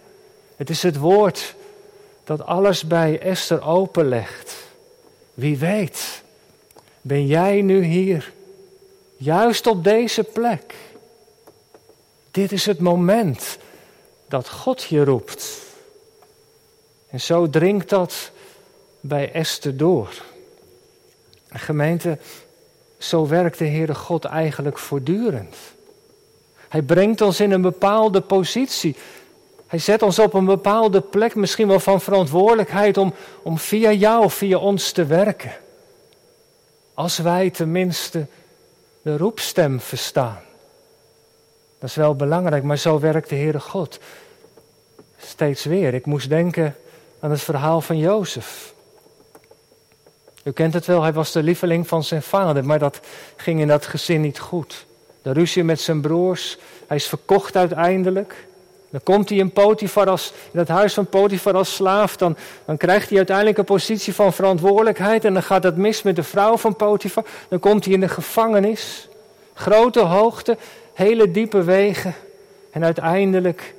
Het 0.57 0.71
is 0.71 0.83
het 0.83 0.97
woord 0.97 1.55
dat 2.25 2.47
alles 2.47 2.87
bij 2.87 3.19
Esther 3.21 3.67
openlegt. 3.67 4.57
Wie 5.35 5.59
weet, 5.59 6.23
ben 7.01 7.27
jij 7.27 7.63
nu 7.63 7.83
hier? 7.83 8.35
Juist 9.17 9.67
op 9.67 9.85
deze 9.85 10.23
plek. 10.23 10.75
Dit 12.31 12.53
is 12.53 12.67
het 12.67 12.81
moment 12.81 13.59
dat 14.29 14.49
God 14.49 14.83
je 14.83 15.05
roept. 15.05 15.61
En 17.11 17.21
zo 17.21 17.51
dringt 17.51 17.89
dat 17.89 18.31
bij 19.01 19.33
Esther 19.33 19.77
door. 19.77 20.23
Gemeente, 21.49 22.19
zo 22.99 23.27
werkt 23.27 23.59
de 23.59 23.67
Heere 23.67 23.95
God 23.95 24.25
eigenlijk 24.25 24.79
voortdurend. 24.79 25.57
Hij 26.69 26.83
brengt 26.83 27.21
ons 27.21 27.41
in 27.41 27.51
een 27.51 27.63
bepaalde 27.63 28.21
positie. 28.21 28.97
Hij 29.67 29.79
zet 29.79 30.03
ons 30.03 30.19
op 30.19 30.35
een 30.35 30.45
bepaalde 30.45 31.01
plek, 31.01 31.35
misschien 31.35 31.69
wel 31.69 31.81
van 31.81 32.01
verantwoordelijkheid, 32.01 32.97
om, 32.97 33.15
om 33.43 33.59
via 33.59 33.93
jou, 33.93 34.31
via 34.31 34.59
ons 34.59 34.93
te 34.93 35.05
werken. 35.05 35.53
Als 36.95 37.19
wij 37.19 37.51
tenminste 37.51 38.27
de 39.07 39.17
roepstem 39.17 39.81
verstaan. 39.81 40.41
Dat 41.79 41.89
is 41.89 41.95
wel 41.95 42.15
belangrijk, 42.15 42.63
maar 42.63 42.79
zo 42.79 43.01
werkt 43.01 43.29
de 43.29 43.35
Heere 43.35 43.61
God. 43.61 43.99
Steeds 45.17 45.65
weer. 45.65 45.95
Ik 45.95 46.07
moest 46.07 46.29
denken 46.29 46.77
aan 47.21 47.31
het 47.31 47.41
verhaal 47.41 47.81
van 47.81 47.99
Jozef. 47.99 48.75
U 50.45 50.53
kent 50.53 50.75
het 50.75 50.87
wel, 50.87 51.03
hij 51.03 51.13
was 51.13 51.33
de 51.33 51.43
lieveling 51.43 51.89
van 51.89 52.05
zijn 52.05 52.23
vader, 52.23 52.65
maar 52.65 52.79
dat 52.79 53.01
ging 53.37 53.61
in 53.61 53.69
dat 53.69 53.87
gezin 53.87 54.21
niet 54.21 54.39
goed. 54.39 54.87
De 55.23 55.33
ruzie 55.33 55.65
met 55.65 55.81
zijn 55.81 56.01
broers, 56.01 56.59
hij 56.87 56.97
is 56.97 57.07
verkocht 57.07 57.57
uiteindelijk. 57.57 58.47
Dan 58.91 59.01
komt 59.03 59.29
hij 59.29 59.39
in 59.39 59.53
Potifar 59.53 60.09
als, 60.09 60.33
in 60.53 60.59
het 60.59 60.69
huis 60.69 60.95
van 60.95 61.07
Potifar 61.07 61.55
als 61.55 61.75
slaaf. 61.75 62.17
Dan, 62.17 62.37
dan 62.65 62.77
krijgt 62.77 63.09
hij 63.09 63.17
uiteindelijk 63.17 63.59
een 63.59 63.65
positie 63.65 64.15
van 64.15 64.33
verantwoordelijkheid. 64.33 65.25
En 65.25 65.33
dan 65.33 65.43
gaat 65.43 65.63
het 65.63 65.77
mis 65.77 66.03
met 66.03 66.17
de 66.17 66.23
vrouw 66.23 66.57
van 66.57 66.77
Potifar. 66.77 67.25
Dan 67.49 67.59
komt 67.59 67.85
hij 67.85 67.95
in 67.95 68.01
de 68.01 68.09
gevangenis. 68.09 69.09
Grote 69.55 70.01
hoogte, 70.01 70.57
hele 70.93 71.31
diepe 71.31 71.63
wegen. 71.63 72.15
En 72.71 72.85
uiteindelijk 72.85 73.75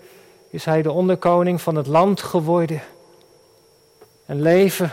is 0.50 0.66
hij 0.66 0.82
de 0.82 0.92
onderkoning 0.92 1.62
van 1.62 1.76
het 1.76 1.88
land 1.88 2.22
geworden. 2.22 2.82
Een 4.26 4.42
leven 4.42 4.92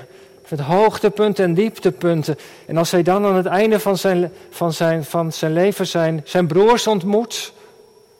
met 0.49 0.61
hoogtepunten 0.61 1.44
en 1.44 1.54
dieptepunten. 1.54 2.38
En 2.66 2.76
als 2.76 2.90
hij 2.90 3.02
dan 3.02 3.25
aan 3.25 3.35
het 3.35 3.47
einde 3.47 3.80
van 3.80 3.99
zijn, 3.99 4.33
van 4.50 4.73
zijn, 4.73 5.04
van 5.04 5.33
zijn 5.33 5.52
leven 5.52 5.87
zijn, 5.87 6.21
zijn 6.25 6.47
broers 6.47 6.87
ontmoet, 6.87 7.52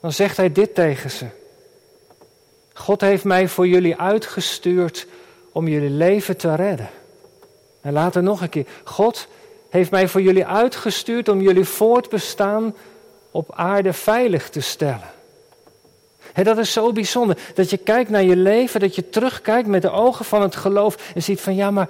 dan 0.01 0.13
zegt 0.13 0.37
hij 0.37 0.53
dit 0.53 0.75
tegen 0.75 1.11
ze. 1.11 1.27
God 2.75 3.01
heeft 3.01 3.25
mij 3.25 3.49
voor 3.49 3.69
jullie 3.69 3.97
uitgestuurd 3.97 5.07
om 5.53 5.69
jullie 5.69 5.91
leven 5.91 6.37
te 6.37 6.55
redden. 6.55 6.91
En 7.81 7.93
later 7.93 8.23
nog 8.23 8.41
een 8.41 8.49
keer. 8.49 8.67
God 8.85 9.29
heeft 9.71 9.91
mij 9.91 10.09
voor 10.09 10.23
jullie 10.23 10.47
uitgestuurd 10.47 11.29
om 11.29 11.41
jullie 11.41 11.65
voortbestaan 11.65 12.75
op 13.31 13.53
aarde 13.55 13.93
veilig 13.93 14.49
te 14.51 14.61
stellen. 14.61 15.11
dat 16.35 16.59
is 16.59 16.73
zo 16.73 16.93
bijzonder. 16.93 17.39
Dat 17.55 17.71
je 17.71 17.77
kijkt 17.77 18.11
naar 18.11 18.23
je 18.23 18.37
leven, 18.37 18.81
dat 18.81 18.95
je 18.95 19.11
terugkijkt 19.11 19.69
met 19.69 19.83
de 19.83 19.91
ogen 19.91 20.25
van 20.25 20.43
het 20.43 20.57
geloof 20.57 21.13
en 21.15 21.23
ziet 21.23 21.41
van 21.41 21.55
ja, 21.55 21.71
maar, 21.71 21.89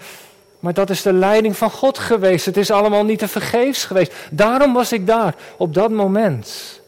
maar 0.61 0.75
dat 0.75 0.91
is 0.91 1.03
de 1.03 1.13
leiding 1.13 1.57
van 1.57 1.71
God 1.71 1.99
geweest. 1.99 2.47
Het 2.47 2.57
is 2.57 2.71
allemaal 2.71 3.05
niet 3.05 3.19
te 3.19 3.29
vergeefs 3.29 3.85
geweest. 3.85 4.13
Daarom 4.31 4.73
was 4.73 4.93
ik 4.93 5.07
daar 5.07 5.35
op 5.57 5.75
dat 5.75 5.91
moment. 5.91 6.81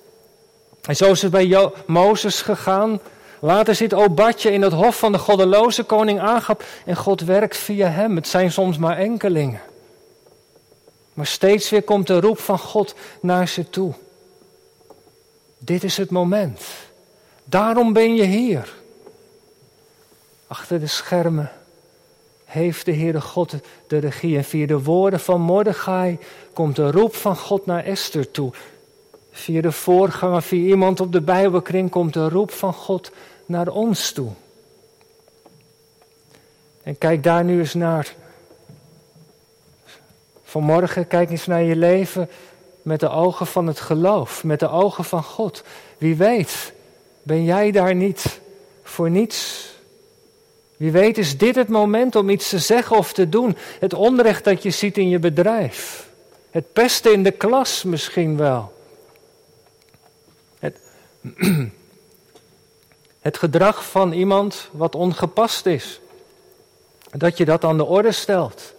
En 0.82 0.96
zo 0.96 1.10
is 1.10 1.22
het 1.22 1.30
bij 1.30 1.70
Mozes 1.86 2.42
gegaan 2.42 3.00
Later 3.40 3.74
zit 3.74 3.94
Obadje 3.94 4.52
in 4.52 4.62
het 4.62 4.72
hof 4.72 4.98
van 4.98 5.12
de 5.12 5.18
goddeloze 5.18 5.82
koning 5.82 6.20
Agab 6.20 6.64
en 6.84 6.96
God 6.96 7.20
werkt 7.20 7.56
via 7.56 7.88
hem. 7.88 8.16
Het 8.16 8.28
zijn 8.28 8.52
soms 8.52 8.78
maar 8.78 8.98
enkelingen. 8.98 9.60
Maar 11.14 11.26
steeds 11.26 11.70
weer 11.70 11.82
komt 11.82 12.06
de 12.06 12.20
roep 12.20 12.38
van 12.38 12.58
God 12.58 12.94
naar 13.20 13.48
ze 13.48 13.70
toe. 13.70 13.92
Dit 15.58 15.84
is 15.84 15.96
het 15.96 16.10
moment. 16.10 16.60
Daarom 17.44 17.92
ben 17.92 18.14
je 18.14 18.24
hier. 18.24 18.74
Achter 20.46 20.80
de 20.80 20.86
schermen 20.86 21.50
heeft 22.44 22.84
de 22.84 22.94
Heere 22.94 23.20
God 23.20 23.54
de 23.86 23.98
regie. 23.98 24.36
En 24.36 24.44
via 24.44 24.66
de 24.66 24.82
woorden 24.82 25.20
van 25.20 25.40
Mordechai 25.40 26.18
komt 26.52 26.76
de 26.76 26.90
roep 26.90 27.14
van 27.14 27.36
God 27.36 27.66
naar 27.66 27.84
Esther 27.84 28.30
toe. 28.30 28.52
Via 29.36 29.60
de 29.60 29.72
voorganger, 29.72 30.42
via 30.42 30.68
iemand 30.68 31.00
op 31.00 31.12
de 31.12 31.20
Bijbelkring 31.20 31.90
komt 31.90 32.12
de 32.12 32.28
roep 32.28 32.50
van 32.50 32.72
God 32.72 33.10
naar 33.46 33.68
ons 33.68 34.12
toe. 34.12 34.30
En 36.82 36.98
kijk 36.98 37.22
daar 37.22 37.44
nu 37.44 37.58
eens 37.58 37.74
naar. 37.74 38.14
Vanmorgen 40.44 41.06
kijk 41.06 41.30
eens 41.30 41.46
naar 41.46 41.62
je 41.62 41.76
leven 41.76 42.28
met 42.82 43.00
de 43.00 43.08
ogen 43.08 43.46
van 43.46 43.66
het 43.66 43.80
geloof, 43.80 44.44
met 44.44 44.60
de 44.60 44.68
ogen 44.68 45.04
van 45.04 45.22
God. 45.22 45.62
Wie 45.98 46.16
weet, 46.16 46.72
ben 47.22 47.44
jij 47.44 47.70
daar 47.70 47.94
niet 47.94 48.40
voor 48.82 49.10
niets? 49.10 49.70
Wie 50.76 50.92
weet 50.92 51.18
is 51.18 51.38
dit 51.38 51.54
het 51.54 51.68
moment 51.68 52.16
om 52.16 52.30
iets 52.30 52.48
te 52.48 52.58
zeggen 52.58 52.96
of 52.96 53.12
te 53.12 53.28
doen. 53.28 53.56
Het 53.80 53.94
onrecht 53.94 54.44
dat 54.44 54.62
je 54.62 54.70
ziet 54.70 54.98
in 54.98 55.08
je 55.08 55.18
bedrijf. 55.18 56.08
Het 56.50 56.72
pesten 56.72 57.12
in 57.12 57.22
de 57.22 57.30
klas 57.30 57.82
misschien 57.82 58.36
wel. 58.36 58.74
Het, 63.20 63.38
gedrag 63.38 63.86
van 63.86 64.12
iemand 64.12 64.68
wat 64.72 64.94
ongepast 64.94 65.66
is. 65.66 66.00
Dat 67.10 67.36
je 67.36 67.44
dat 67.44 67.64
aan 67.64 67.76
de 67.76 67.84
orde 67.84 68.12
stelt. 68.12 68.74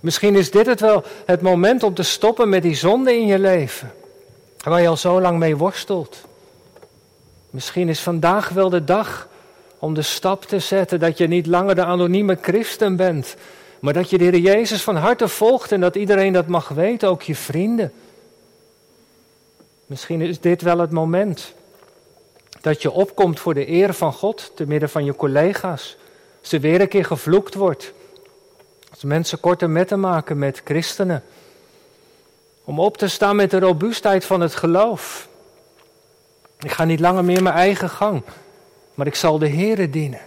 Misschien 0.00 0.34
is 0.34 0.50
dit 0.50 0.66
het 0.66 0.80
wel 0.80 1.04
het 1.26 1.40
moment 1.40 1.82
om 1.82 1.94
te 1.94 2.02
stoppen 2.02 2.48
met 2.48 2.62
die 2.62 2.74
zonde 2.74 3.16
in 3.16 3.26
je 3.26 3.38
leven. 3.38 3.92
Waar 4.58 4.80
je 4.80 4.88
al 4.88 4.96
zo 4.96 5.20
lang 5.20 5.38
mee 5.38 5.56
worstelt. 5.56 6.16
Misschien 7.50 7.88
is 7.88 8.00
vandaag 8.00 8.48
wel 8.48 8.68
de 8.68 8.84
dag 8.84 9.28
om 9.78 9.94
de 9.94 10.02
stap 10.02 10.44
te 10.44 10.58
zetten 10.58 11.00
dat 11.00 11.18
je 11.18 11.26
niet 11.26 11.46
langer 11.46 11.74
de 11.74 11.84
anonieme 11.84 12.38
christen 12.40 12.96
bent. 12.96 13.36
Maar 13.80 13.92
dat 13.92 14.10
je 14.10 14.18
de 14.18 14.24
Heer 14.24 14.38
Jezus 14.38 14.82
van 14.82 14.96
harte 14.96 15.28
volgt 15.28 15.72
en 15.72 15.80
dat 15.80 15.96
iedereen 15.96 16.32
dat 16.32 16.46
mag 16.46 16.68
weten, 16.68 17.08
ook 17.08 17.22
je 17.22 17.34
vrienden. 17.34 17.92
Misschien 19.86 20.20
is 20.20 20.40
dit 20.40 20.62
wel 20.62 20.78
het 20.78 20.90
moment 20.90 21.54
dat 22.62 22.82
je 22.82 22.90
opkomt 22.90 23.40
voor 23.40 23.54
de 23.54 23.68
eer 23.68 23.94
van 23.94 24.12
God, 24.12 24.52
te 24.54 24.66
midden 24.66 24.88
van 24.88 25.04
je 25.04 25.16
collega's. 25.16 25.96
Als 26.40 26.52
er 26.52 26.60
weer 26.60 26.80
een 26.80 26.88
keer 26.88 27.04
gevloekt 27.04 27.54
wordt. 27.54 27.92
Als 28.90 29.02
mensen 29.02 29.40
korte 29.40 29.66
metten 29.66 30.00
maken 30.00 30.38
met 30.38 30.60
christenen. 30.64 31.24
Om 32.64 32.80
op 32.80 32.96
te 32.96 33.08
staan 33.08 33.36
met 33.36 33.50
de 33.50 33.58
robuustheid 33.58 34.24
van 34.24 34.40
het 34.40 34.54
geloof. 34.54 35.28
Ik 36.58 36.70
ga 36.70 36.84
niet 36.84 37.00
langer 37.00 37.24
meer 37.24 37.42
mijn 37.42 37.54
eigen 37.54 37.90
gang, 37.90 38.22
maar 38.94 39.06
ik 39.06 39.14
zal 39.14 39.38
de 39.38 39.48
Here 39.48 39.90
dienen. 39.90 40.20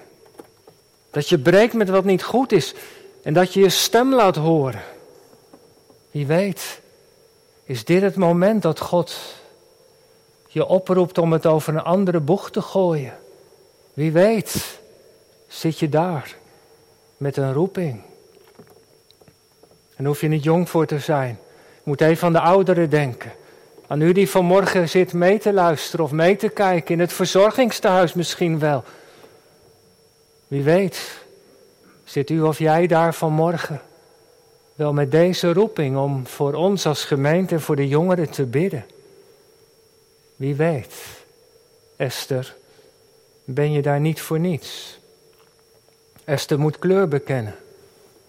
Dat 1.11 1.29
je 1.29 1.39
breekt 1.39 1.73
met 1.73 1.89
wat 1.89 2.03
niet 2.03 2.23
goed 2.23 2.51
is 2.51 2.73
en 3.23 3.33
dat 3.33 3.53
je 3.53 3.59
je 3.59 3.69
stem 3.69 4.13
laat 4.13 4.35
horen. 4.35 4.83
Wie 6.11 6.25
weet, 6.25 6.81
is 7.63 7.85
dit 7.85 8.01
het 8.01 8.15
moment 8.15 8.61
dat 8.61 8.79
God 8.79 9.15
je 10.55 10.65
oproept 10.65 11.17
om 11.17 11.33
het 11.33 11.45
over 11.45 11.73
een 11.73 11.83
andere 11.83 12.19
boeg 12.19 12.51
te 12.51 12.61
gooien. 12.61 13.13
Wie 13.93 14.11
weet, 14.11 14.79
zit 15.47 15.79
je 15.79 15.89
daar 15.89 16.35
met 17.17 17.37
een 17.37 17.53
roeping. 17.53 18.01
En 19.95 20.05
hoef 20.05 20.21
je 20.21 20.27
niet 20.27 20.43
jong 20.43 20.69
voor 20.69 20.85
te 20.85 20.99
zijn. 20.99 21.39
Je 21.73 21.81
moet 21.83 22.01
even 22.01 22.27
aan 22.27 22.33
de 22.33 22.39
ouderen 22.39 22.89
denken. 22.89 23.31
Aan 23.87 24.01
u 24.01 24.11
die 24.11 24.29
vanmorgen 24.29 24.89
zit 24.89 25.13
mee 25.13 25.39
te 25.39 25.53
luisteren 25.53 26.05
of 26.05 26.11
mee 26.11 26.35
te 26.35 26.49
kijken, 26.49 26.93
in 26.93 26.99
het 26.99 27.13
verzorgingstehuis 27.13 28.13
misschien 28.13 28.59
wel. 28.59 28.83
Wie 30.47 30.63
weet, 30.63 31.25
zit 32.03 32.29
u 32.29 32.41
of 32.41 32.59
jij 32.59 32.87
daar 32.87 33.13
vanmorgen 33.13 33.81
wel 34.75 34.93
met 34.93 35.11
deze 35.11 35.53
roeping 35.53 35.97
om 35.97 36.27
voor 36.27 36.53
ons 36.53 36.85
als 36.85 37.03
gemeente 37.03 37.55
en 37.55 37.61
voor 37.61 37.75
de 37.75 37.87
jongeren 37.87 38.29
te 38.29 38.45
bidden. 38.45 38.85
Wie 40.35 40.55
weet, 40.55 40.93
Esther, 41.95 42.55
ben 43.43 43.71
je 43.71 43.81
daar 43.81 43.99
niet 43.99 44.21
voor 44.21 44.39
niets. 44.39 44.99
Esther 46.23 46.59
moet 46.59 46.79
kleur 46.79 47.07
bekennen. 47.07 47.55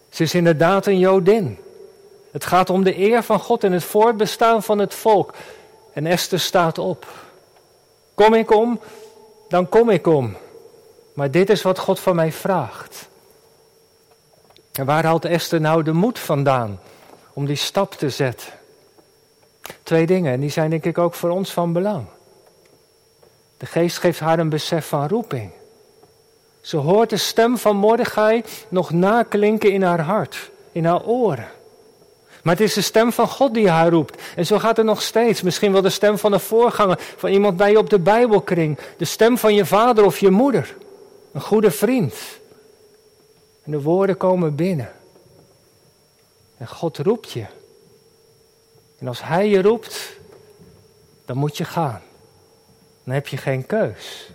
Ze 0.09 0.23
is 0.23 0.35
inderdaad 0.35 0.87
een 0.87 0.99
Jodin. 0.99 1.59
Het 2.31 2.45
gaat 2.45 2.71
om 2.71 2.85
de 2.85 2.99
eer 2.99 3.23
van 3.23 3.40
God 3.40 3.64
en 3.64 3.73
het 3.73 3.85
voortbestaan 3.85 4.62
van 4.62 4.79
het 4.79 4.95
volk. 4.95 5.35
En 5.92 6.07
Esther 6.07 6.40
staat 6.40 6.79
op. 6.79 7.07
Kom 8.14 8.35
ik 8.35 8.51
om, 8.51 8.81
dan 9.49 9.69
kom 9.69 9.90
ik 9.90 10.07
om. 10.07 10.37
Maar 11.12 11.31
dit 11.31 11.51
is 11.51 11.62
wat 11.62 11.79
God 11.79 12.01
van 12.01 12.16
mij 12.16 12.33
vraagt. 12.33 13.09
En 14.73 14.87
waar 14.87 15.05
haalt 15.05 15.25
Esther 15.25 15.61
nou 15.61 15.83
de 15.83 15.92
moed 15.92 16.19
vandaan 16.19 16.81
om 17.33 17.47
die 17.47 17.57
stap 17.57 17.92
te 17.92 18.11
zetten? 18.11 18.53
Twee 19.87 20.07
dingen, 20.07 20.33
en 20.33 20.40
die 20.40 20.51
zijn 20.51 20.70
denk 20.70 20.85
ik 20.85 20.99
ook 20.99 21.14
voor 21.14 21.31
ons 21.31 21.53
van 21.53 21.72
belang. 21.72 22.07
De 23.57 23.66
geest 23.66 23.99
geeft 23.99 24.20
haar 24.20 24.38
een 24.38 24.49
besef 24.49 24.88
van 24.88 25.09
roeping. 25.09 25.51
Ze 26.61 26.77
hoort 26.77 27.11
de 27.11 27.16
stem 27.16 27.59
van 27.59 27.77
Mordechai 27.77 28.42
nog 28.68 28.90
naklinken 28.90 29.72
in 29.72 29.83
haar 29.83 30.01
hart, 30.01 30.51
in 30.72 30.85
haar 30.85 31.05
oren. 31.05 31.49
Maar 32.42 32.55
het 32.55 32.64
is 32.64 32.75
de 32.75 32.81
stem 32.81 33.12
van 33.12 33.29
God 33.29 33.55
die 33.55 33.68
haar 33.68 33.90
roept. 33.90 34.22
En 34.37 34.46
zo 34.46 34.59
gaat 34.59 34.77
het 34.77 34.87
nog 34.87 35.03
steeds. 35.03 35.42
Misschien 35.42 35.72
wel 35.72 35.83
de 35.83 35.90
stem 35.90 36.18
van 36.18 36.33
een 36.33 36.40
voorganger, 36.40 36.99
van 37.16 37.31
iemand 37.31 37.57
bij 37.57 37.70
je 37.70 37.79
op 37.79 37.90
de 37.90 37.99
Bijbelkring. 37.99 38.79
De 38.96 39.05
stem 39.05 39.38
van 39.38 39.55
je 39.55 39.66
vader 39.66 40.05
of 40.05 40.18
je 40.18 40.31
moeder. 40.31 40.77
Een 41.33 41.40
goede 41.40 41.70
vriend. 41.70 42.14
En 43.62 43.70
de 43.70 43.83
woorden 43.83 44.16
komen 44.16 44.55
binnen. 44.55 44.92
En 46.57 46.68
God 46.68 46.99
roept 46.99 47.31
je. 47.31 47.44
En 48.99 49.09
als 49.09 49.23
Hij 49.23 49.49
je 49.49 49.63
roept, 49.63 50.17
dan 51.25 51.37
moet 51.37 51.57
je 51.57 51.65
gaan. 51.65 52.03
Dan 53.05 53.15
heb 53.15 53.29
je 53.29 53.37
geen 53.37 53.67
keus. 53.67 54.31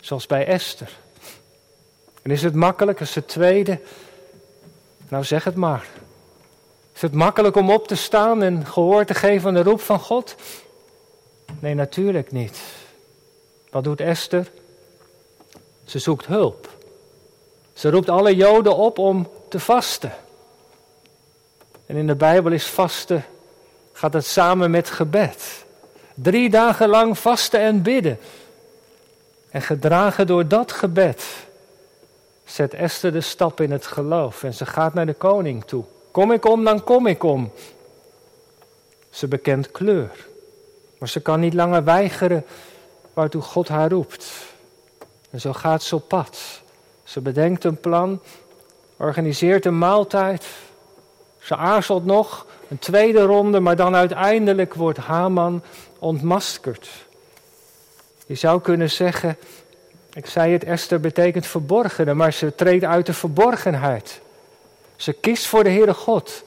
Zoals 0.00 0.26
bij 0.26 0.46
Esther. 0.46 0.98
En 2.22 2.30
is 2.30 2.42
het 2.42 2.54
makkelijk 2.54 3.00
als 3.00 3.14
het 3.14 3.28
tweede? 3.28 3.80
Nou 5.08 5.24
zeg 5.24 5.44
het 5.44 5.54
maar. 5.54 5.86
Is 6.94 7.00
het 7.00 7.12
makkelijk 7.12 7.56
om 7.56 7.70
op 7.70 7.88
te 7.88 7.94
staan 7.94 8.42
en 8.42 8.66
gehoor 8.66 9.04
te 9.04 9.14
geven 9.14 9.48
aan 9.48 9.54
de 9.54 9.62
roep 9.62 9.80
van 9.80 10.00
God? 10.00 10.34
Nee, 11.58 11.74
natuurlijk 11.74 12.32
niet. 12.32 12.60
Wat 13.70 13.84
doet 13.84 14.00
Esther? 14.00 14.50
Ze 15.84 15.98
zoekt 15.98 16.26
hulp. 16.26 16.68
Ze 17.72 17.90
roept 17.90 18.08
alle 18.08 18.36
Joden 18.36 18.76
op 18.76 18.98
om 18.98 19.28
te 19.48 19.60
vasten. 19.60 20.12
En 21.86 21.96
in 21.96 22.06
de 22.06 22.14
Bijbel 22.14 22.52
is 22.52 22.66
vasten, 22.66 23.24
gaat 23.94 24.12
het 24.12 24.26
samen 24.26 24.70
met 24.70 24.90
gebed. 24.90 25.64
Drie 26.14 26.50
dagen 26.50 26.88
lang 26.88 27.18
vasten 27.18 27.60
en 27.60 27.82
bidden. 27.82 28.18
En 29.50 29.62
gedragen 29.62 30.26
door 30.26 30.48
dat 30.48 30.72
gebed 30.72 31.24
zet 32.44 32.74
Esther 32.74 33.12
de 33.12 33.20
stap 33.20 33.60
in 33.60 33.70
het 33.70 33.86
geloof 33.86 34.42
en 34.42 34.54
ze 34.54 34.66
gaat 34.66 34.94
naar 34.94 35.06
de 35.06 35.12
koning 35.12 35.64
toe. 35.64 35.84
Kom 36.10 36.32
ik 36.32 36.44
om, 36.44 36.64
dan 36.64 36.84
kom 36.84 37.06
ik 37.06 37.22
om. 37.22 37.52
Ze 39.10 39.28
bekent 39.28 39.70
kleur, 39.70 40.26
maar 40.98 41.08
ze 41.08 41.20
kan 41.20 41.40
niet 41.40 41.54
langer 41.54 41.84
weigeren 41.84 42.44
waartoe 43.12 43.42
God 43.42 43.68
haar 43.68 43.90
roept. 43.90 44.32
En 45.30 45.40
zo 45.40 45.52
gaat 45.52 45.82
ze 45.82 45.94
op 45.94 46.08
pad. 46.08 46.38
Ze 47.04 47.20
bedenkt 47.20 47.64
een 47.64 47.80
plan, 47.80 48.20
organiseert 48.96 49.64
een 49.64 49.78
maaltijd. 49.78 50.46
Ze 51.38 51.56
aarzelt 51.56 52.04
nog, 52.04 52.46
een 52.68 52.78
tweede 52.78 53.22
ronde, 53.22 53.60
maar 53.60 53.76
dan 53.76 53.94
uiteindelijk 53.94 54.74
wordt 54.74 54.98
Haman 54.98 55.62
ontmaskerd. 55.98 56.88
Je 58.26 58.34
zou 58.34 58.60
kunnen 58.60 58.90
zeggen, 58.90 59.36
ik 60.12 60.26
zei 60.26 60.52
het, 60.52 60.64
Esther 60.64 61.00
betekent 61.00 61.46
verborgene, 61.46 62.14
maar 62.14 62.32
ze 62.32 62.54
treedt 62.54 62.84
uit 62.84 63.06
de 63.06 63.12
verborgenheid. 63.12 64.20
Ze 64.96 65.12
kiest 65.12 65.46
voor 65.46 65.64
de 65.64 65.70
Heere 65.70 65.94
God 65.94 66.42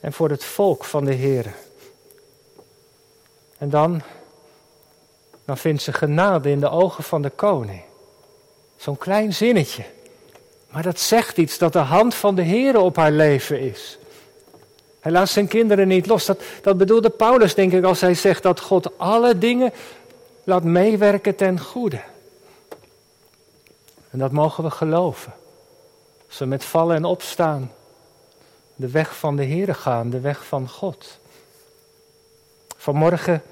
en 0.00 0.12
voor 0.12 0.30
het 0.30 0.44
volk 0.44 0.84
van 0.84 1.04
de 1.04 1.14
Heere. 1.14 1.50
En 3.58 3.70
dan, 3.70 4.02
dan 5.44 5.58
vindt 5.58 5.82
ze 5.82 5.92
genade 5.92 6.50
in 6.50 6.60
de 6.60 6.70
ogen 6.70 7.04
van 7.04 7.22
de 7.22 7.30
koning. 7.30 7.82
Zo'n 8.76 8.98
klein 8.98 9.32
zinnetje. 9.32 9.84
Maar 10.70 10.82
dat 10.82 11.00
zegt 11.00 11.36
iets 11.36 11.58
dat 11.58 11.72
de 11.72 11.78
hand 11.78 12.14
van 12.14 12.34
de 12.34 12.42
Heere 12.42 12.78
op 12.78 12.96
haar 12.96 13.10
leven 13.10 13.60
is. 13.60 13.98
Hij 15.04 15.12
laat 15.12 15.28
zijn 15.28 15.48
kinderen 15.48 15.88
niet 15.88 16.06
los. 16.06 16.30
Dat, 16.62 16.76
bedoelde 16.76 17.10
Paulus, 17.10 17.54
denk 17.54 17.72
ik, 17.72 17.84
als 17.84 18.00
hij 18.00 18.14
zegt 18.14 18.42
dat 18.42 18.60
God 18.60 18.98
alle 18.98 19.38
dingen 19.38 19.72
laat 20.44 20.64
meewerken 20.64 21.36
ten 21.36 21.60
goede. 21.60 22.00
En 24.10 24.18
dat 24.18 24.32
mogen 24.32 24.64
we 24.64 24.70
geloven. 24.70 25.32
Als 26.28 26.38
we 26.38 26.44
met 26.44 26.64
vallen 26.64 26.96
en 26.96 27.04
opstaan 27.04 27.72
de 28.76 28.88
weg 28.88 29.16
van 29.16 29.36
de 29.36 29.42
Heer 29.42 29.74
gaan, 29.74 30.10
de 30.10 30.20
weg 30.20 30.44
van 30.44 30.68
God. 30.68 31.18
Vanmorgen 32.76 33.42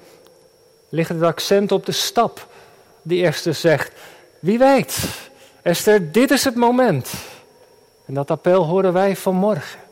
ligt 0.89 1.09
het 1.09 1.21
accent 1.21 1.71
op 1.71 1.85
de 1.85 1.91
stap 1.91 2.47
die 3.01 3.25
Esther 3.25 3.53
zegt. 3.53 3.91
Wie 4.39 4.57
weet, 4.57 4.97
Esther, 5.61 6.11
dit 6.11 6.31
is 6.31 6.43
het 6.43 6.55
moment. 6.55 7.13
En 8.05 8.13
dat 8.13 8.31
appel 8.31 8.63
horen 8.63 8.93
wij 8.93 9.15
vanmorgen. 9.15 9.82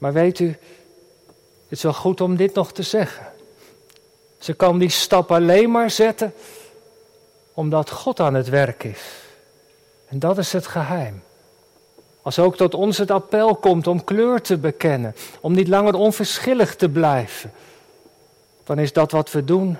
Maar 0.00 0.12
weet 0.12 0.38
u, 0.38 0.48
het 0.48 1.78
is 1.78 1.82
wel 1.82 1.92
goed 1.92 2.20
om 2.20 2.36
dit 2.36 2.54
nog 2.54 2.72
te 2.72 2.82
zeggen. 2.82 3.26
Ze 4.38 4.52
kan 4.52 4.78
die 4.78 4.88
stap 4.88 5.32
alleen 5.32 5.70
maar 5.70 5.90
zetten 5.90 6.34
omdat 7.54 7.90
God 7.90 8.20
aan 8.20 8.34
het 8.34 8.48
werk 8.48 8.84
is. 8.84 9.00
En 10.06 10.18
dat 10.18 10.38
is 10.38 10.52
het 10.52 10.66
geheim. 10.66 11.22
Als 12.22 12.38
ook 12.38 12.56
tot 12.56 12.74
ons 12.74 12.98
het 12.98 13.10
appel 13.10 13.56
komt 13.56 13.86
om 13.86 14.04
kleur 14.04 14.40
te 14.40 14.56
bekennen, 14.56 15.14
om 15.40 15.52
niet 15.52 15.68
langer 15.68 15.94
onverschillig 15.94 16.76
te 16.76 16.88
blijven, 16.88 17.52
dan 18.64 18.78
is 18.78 18.92
dat 18.92 19.10
wat 19.10 19.30
we 19.30 19.44
doen 19.44 19.78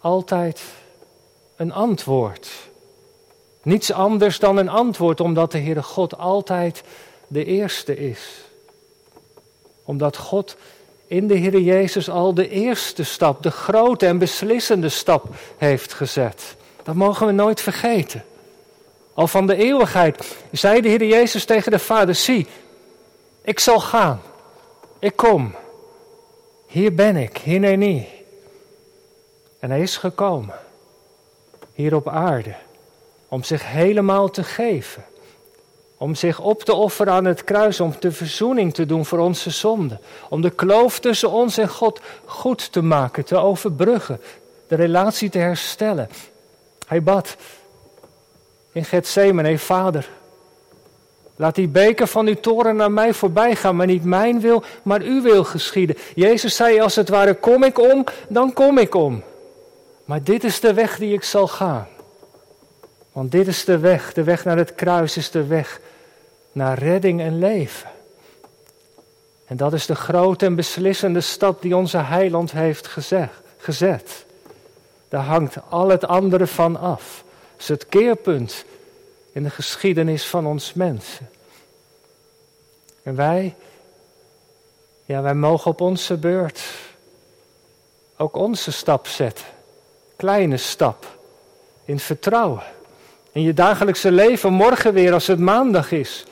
altijd 0.00 0.62
een 1.56 1.72
antwoord. 1.72 2.48
Niets 3.62 3.92
anders 3.92 4.38
dan 4.38 4.56
een 4.56 4.68
antwoord, 4.68 5.20
omdat 5.20 5.52
de 5.52 5.58
Heere 5.58 5.82
God 5.82 6.18
altijd 6.18 6.82
de 7.28 7.44
eerste 7.44 7.96
is. 7.96 8.45
Omdat 9.86 10.16
God 10.16 10.56
in 11.06 11.26
de 11.26 11.34
Heer 11.34 11.60
Jezus 11.60 12.10
al 12.10 12.34
de 12.34 12.48
eerste 12.48 13.04
stap, 13.04 13.42
de 13.42 13.50
grote 13.50 14.06
en 14.06 14.18
beslissende 14.18 14.88
stap 14.88 15.26
heeft 15.56 15.92
gezet. 15.92 16.56
Dat 16.82 16.94
mogen 16.94 17.26
we 17.26 17.32
nooit 17.32 17.60
vergeten. 17.60 18.24
Al 19.14 19.26
van 19.26 19.46
de 19.46 19.56
eeuwigheid 19.56 20.36
zei 20.52 20.80
de 20.80 20.88
Heer 20.88 21.04
Jezus 21.04 21.44
tegen 21.44 21.70
de 21.70 21.78
Vader: 21.78 22.14
Zie, 22.14 22.46
ik 23.42 23.58
zal 23.58 23.80
gaan. 23.80 24.20
Ik 24.98 25.16
kom. 25.16 25.54
Hier 26.66 26.94
ben 26.94 27.16
ik, 27.16 27.36
hier 27.36 27.76
niet. 27.76 28.06
En 29.58 29.70
hij 29.70 29.80
is 29.80 29.96
gekomen, 29.96 30.54
hier 31.74 31.94
op 31.94 32.08
aarde, 32.08 32.54
om 33.28 33.44
zich 33.44 33.66
helemaal 33.66 34.30
te 34.30 34.44
geven. 34.44 35.04
Om 35.96 36.14
zich 36.14 36.40
op 36.40 36.62
te 36.62 36.74
offeren 36.74 37.12
aan 37.12 37.24
het 37.24 37.44
kruis, 37.44 37.80
om 37.80 37.94
de 38.00 38.12
verzoening 38.12 38.74
te 38.74 38.86
doen 38.86 39.06
voor 39.06 39.18
onze 39.18 39.50
zonden. 39.50 40.00
Om 40.28 40.40
de 40.40 40.50
kloof 40.50 40.98
tussen 40.98 41.30
ons 41.30 41.58
en 41.58 41.68
God 41.68 42.00
goed 42.24 42.72
te 42.72 42.82
maken, 42.82 43.24
te 43.24 43.36
overbruggen, 43.36 44.20
de 44.68 44.74
relatie 44.74 45.30
te 45.30 45.38
herstellen. 45.38 46.08
Hij 46.86 47.02
bad 47.02 47.36
in 48.72 48.84
Gethsemane, 48.84 49.58
Vader, 49.58 50.08
laat 51.36 51.54
die 51.54 51.68
beker 51.68 52.06
van 52.06 52.26
uw 52.26 52.40
toren 52.40 52.76
naar 52.76 52.92
mij 52.92 53.12
voorbij 53.14 53.56
gaan, 53.56 53.76
maar 53.76 53.86
niet 53.86 54.04
mijn 54.04 54.40
wil, 54.40 54.62
maar 54.82 55.00
uw 55.00 55.22
wil 55.22 55.44
geschieden. 55.44 55.96
Jezus 56.14 56.56
zei 56.56 56.80
als 56.80 56.96
het 56.96 57.08
ware, 57.08 57.34
kom 57.34 57.64
ik 57.64 57.78
om, 57.78 58.04
dan 58.28 58.52
kom 58.52 58.78
ik 58.78 58.94
om. 58.94 59.22
Maar 60.04 60.22
dit 60.22 60.44
is 60.44 60.60
de 60.60 60.74
weg 60.74 60.98
die 60.98 61.14
ik 61.14 61.24
zal 61.24 61.48
gaan. 61.48 61.86
Want 63.16 63.32
dit 63.32 63.46
is 63.46 63.64
de 63.64 63.78
weg, 63.78 64.12
de 64.12 64.22
weg 64.22 64.44
naar 64.44 64.56
het 64.56 64.74
kruis 64.74 65.16
is 65.16 65.30
de 65.30 65.46
weg 65.46 65.80
naar 66.52 66.78
redding 66.78 67.20
en 67.20 67.38
leven. 67.38 67.90
En 69.46 69.56
dat 69.56 69.72
is 69.72 69.86
de 69.86 69.94
grote 69.94 70.46
en 70.46 70.54
beslissende 70.54 71.20
stap 71.20 71.62
die 71.62 71.76
onze 71.76 71.98
heiland 71.98 72.52
heeft 72.52 72.86
gezet. 73.56 74.26
Daar 75.08 75.24
hangt 75.24 75.56
al 75.68 75.88
het 75.88 76.06
andere 76.06 76.46
van 76.46 76.76
af. 76.76 77.24
Het 77.52 77.62
is 77.62 77.68
het 77.68 77.86
keerpunt 77.88 78.64
in 79.32 79.42
de 79.42 79.50
geschiedenis 79.50 80.26
van 80.26 80.46
ons 80.46 80.72
mensen. 80.72 81.30
En 83.02 83.14
wij, 83.14 83.54
ja, 85.04 85.22
wij 85.22 85.34
mogen 85.34 85.70
op 85.70 85.80
onze 85.80 86.16
beurt 86.16 86.62
ook 88.16 88.36
onze 88.36 88.72
stap 88.72 89.06
zetten. 89.06 89.46
Kleine 90.16 90.56
stap. 90.56 91.18
In 91.84 91.98
vertrouwen. 91.98 92.74
In 93.36 93.42
je 93.42 93.54
dagelijkse 93.54 94.12
leven, 94.12 94.52
morgen 94.52 94.92
weer 94.92 95.12
als 95.12 95.26
het 95.26 95.38
maandag 95.38 95.92
is. 95.92 96.24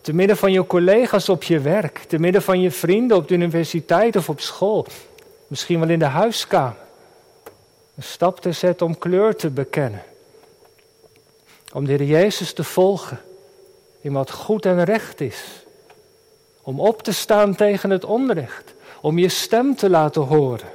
Te 0.00 0.12
midden 0.12 0.36
van 0.36 0.52
je 0.52 0.66
collega's 0.66 1.28
op 1.28 1.42
je 1.42 1.60
werk. 1.60 1.98
Te 1.98 2.18
midden 2.18 2.42
van 2.42 2.60
je 2.60 2.70
vrienden 2.70 3.16
op 3.16 3.28
de 3.28 3.34
universiteit 3.34 4.16
of 4.16 4.28
op 4.28 4.40
school. 4.40 4.86
Misschien 5.46 5.80
wel 5.80 5.88
in 5.88 5.98
de 5.98 6.04
huiskamer. 6.04 6.76
Een 7.96 8.02
stap 8.02 8.40
te 8.40 8.52
zetten 8.52 8.86
om 8.86 8.98
kleur 8.98 9.36
te 9.36 9.50
bekennen. 9.50 10.02
Om 11.72 11.84
de 11.84 11.92
Heer 11.92 12.04
Jezus 12.04 12.52
te 12.52 12.64
volgen 12.64 13.20
in 14.00 14.12
wat 14.12 14.30
goed 14.30 14.66
en 14.66 14.84
recht 14.84 15.20
is. 15.20 15.44
Om 16.62 16.80
op 16.80 17.02
te 17.02 17.12
staan 17.12 17.54
tegen 17.54 17.90
het 17.90 18.04
onrecht. 18.04 18.74
Om 19.00 19.18
je 19.18 19.28
stem 19.28 19.76
te 19.76 19.90
laten 19.90 20.22
horen. 20.22 20.68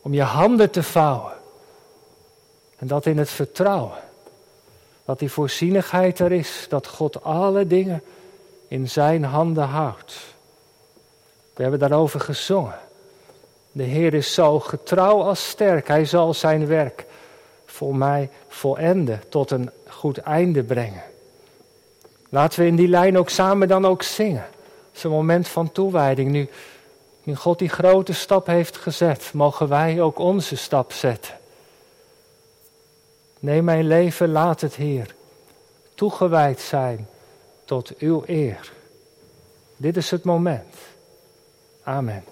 Om 0.00 0.14
je 0.14 0.22
handen 0.22 0.70
te 0.70 0.82
vouwen. 0.82 1.32
En 2.78 2.86
dat 2.86 3.06
in 3.06 3.18
het 3.18 3.30
vertrouwen. 3.30 4.10
Dat 5.04 5.18
die 5.18 5.30
voorzienigheid 5.30 6.18
er 6.18 6.32
is. 6.32 6.66
Dat 6.68 6.86
God 6.86 7.24
alle 7.24 7.66
dingen 7.66 8.02
in 8.68 8.88
zijn 8.88 9.24
handen 9.24 9.64
houdt. 9.64 10.14
We 11.54 11.62
hebben 11.62 11.80
daarover 11.80 12.20
gezongen. 12.20 12.78
De 13.72 13.82
Heer 13.82 14.14
is 14.14 14.34
zo 14.34 14.60
getrouw 14.60 15.22
als 15.22 15.48
sterk. 15.48 15.88
Hij 15.88 16.04
zal 16.04 16.34
zijn 16.34 16.66
werk 16.66 17.04
voor 17.66 17.96
mij 17.96 18.30
volenden, 18.48 19.20
tot 19.28 19.50
een 19.50 19.70
goed 19.88 20.18
einde 20.18 20.62
brengen. 20.62 21.02
Laten 22.28 22.60
we 22.60 22.66
in 22.66 22.76
die 22.76 22.88
lijn 22.88 23.18
ook 23.18 23.28
samen 23.28 23.68
dan 23.68 23.86
ook 23.86 24.02
zingen. 24.02 24.46
Het 24.88 24.96
is 24.96 25.02
een 25.04 25.10
moment 25.10 25.48
van 25.48 25.72
toewijding. 25.72 26.30
Nu, 26.30 26.48
nu 27.22 27.36
God 27.36 27.58
die 27.58 27.68
grote 27.68 28.12
stap 28.12 28.46
heeft 28.46 28.76
gezet, 28.76 29.30
mogen 29.32 29.68
wij 29.68 30.00
ook 30.00 30.18
onze 30.18 30.56
stap 30.56 30.92
zetten. 30.92 31.34
Neem 33.42 33.64
mijn 33.64 33.86
leven, 33.86 34.28
laat 34.28 34.60
het 34.60 34.74
Heer 34.74 35.14
toegewijd 35.94 36.60
zijn 36.60 37.08
tot 37.64 37.96
uw 37.98 38.22
eer. 38.26 38.72
Dit 39.76 39.96
is 39.96 40.10
het 40.10 40.24
moment. 40.24 40.74
Amen. 41.82 42.24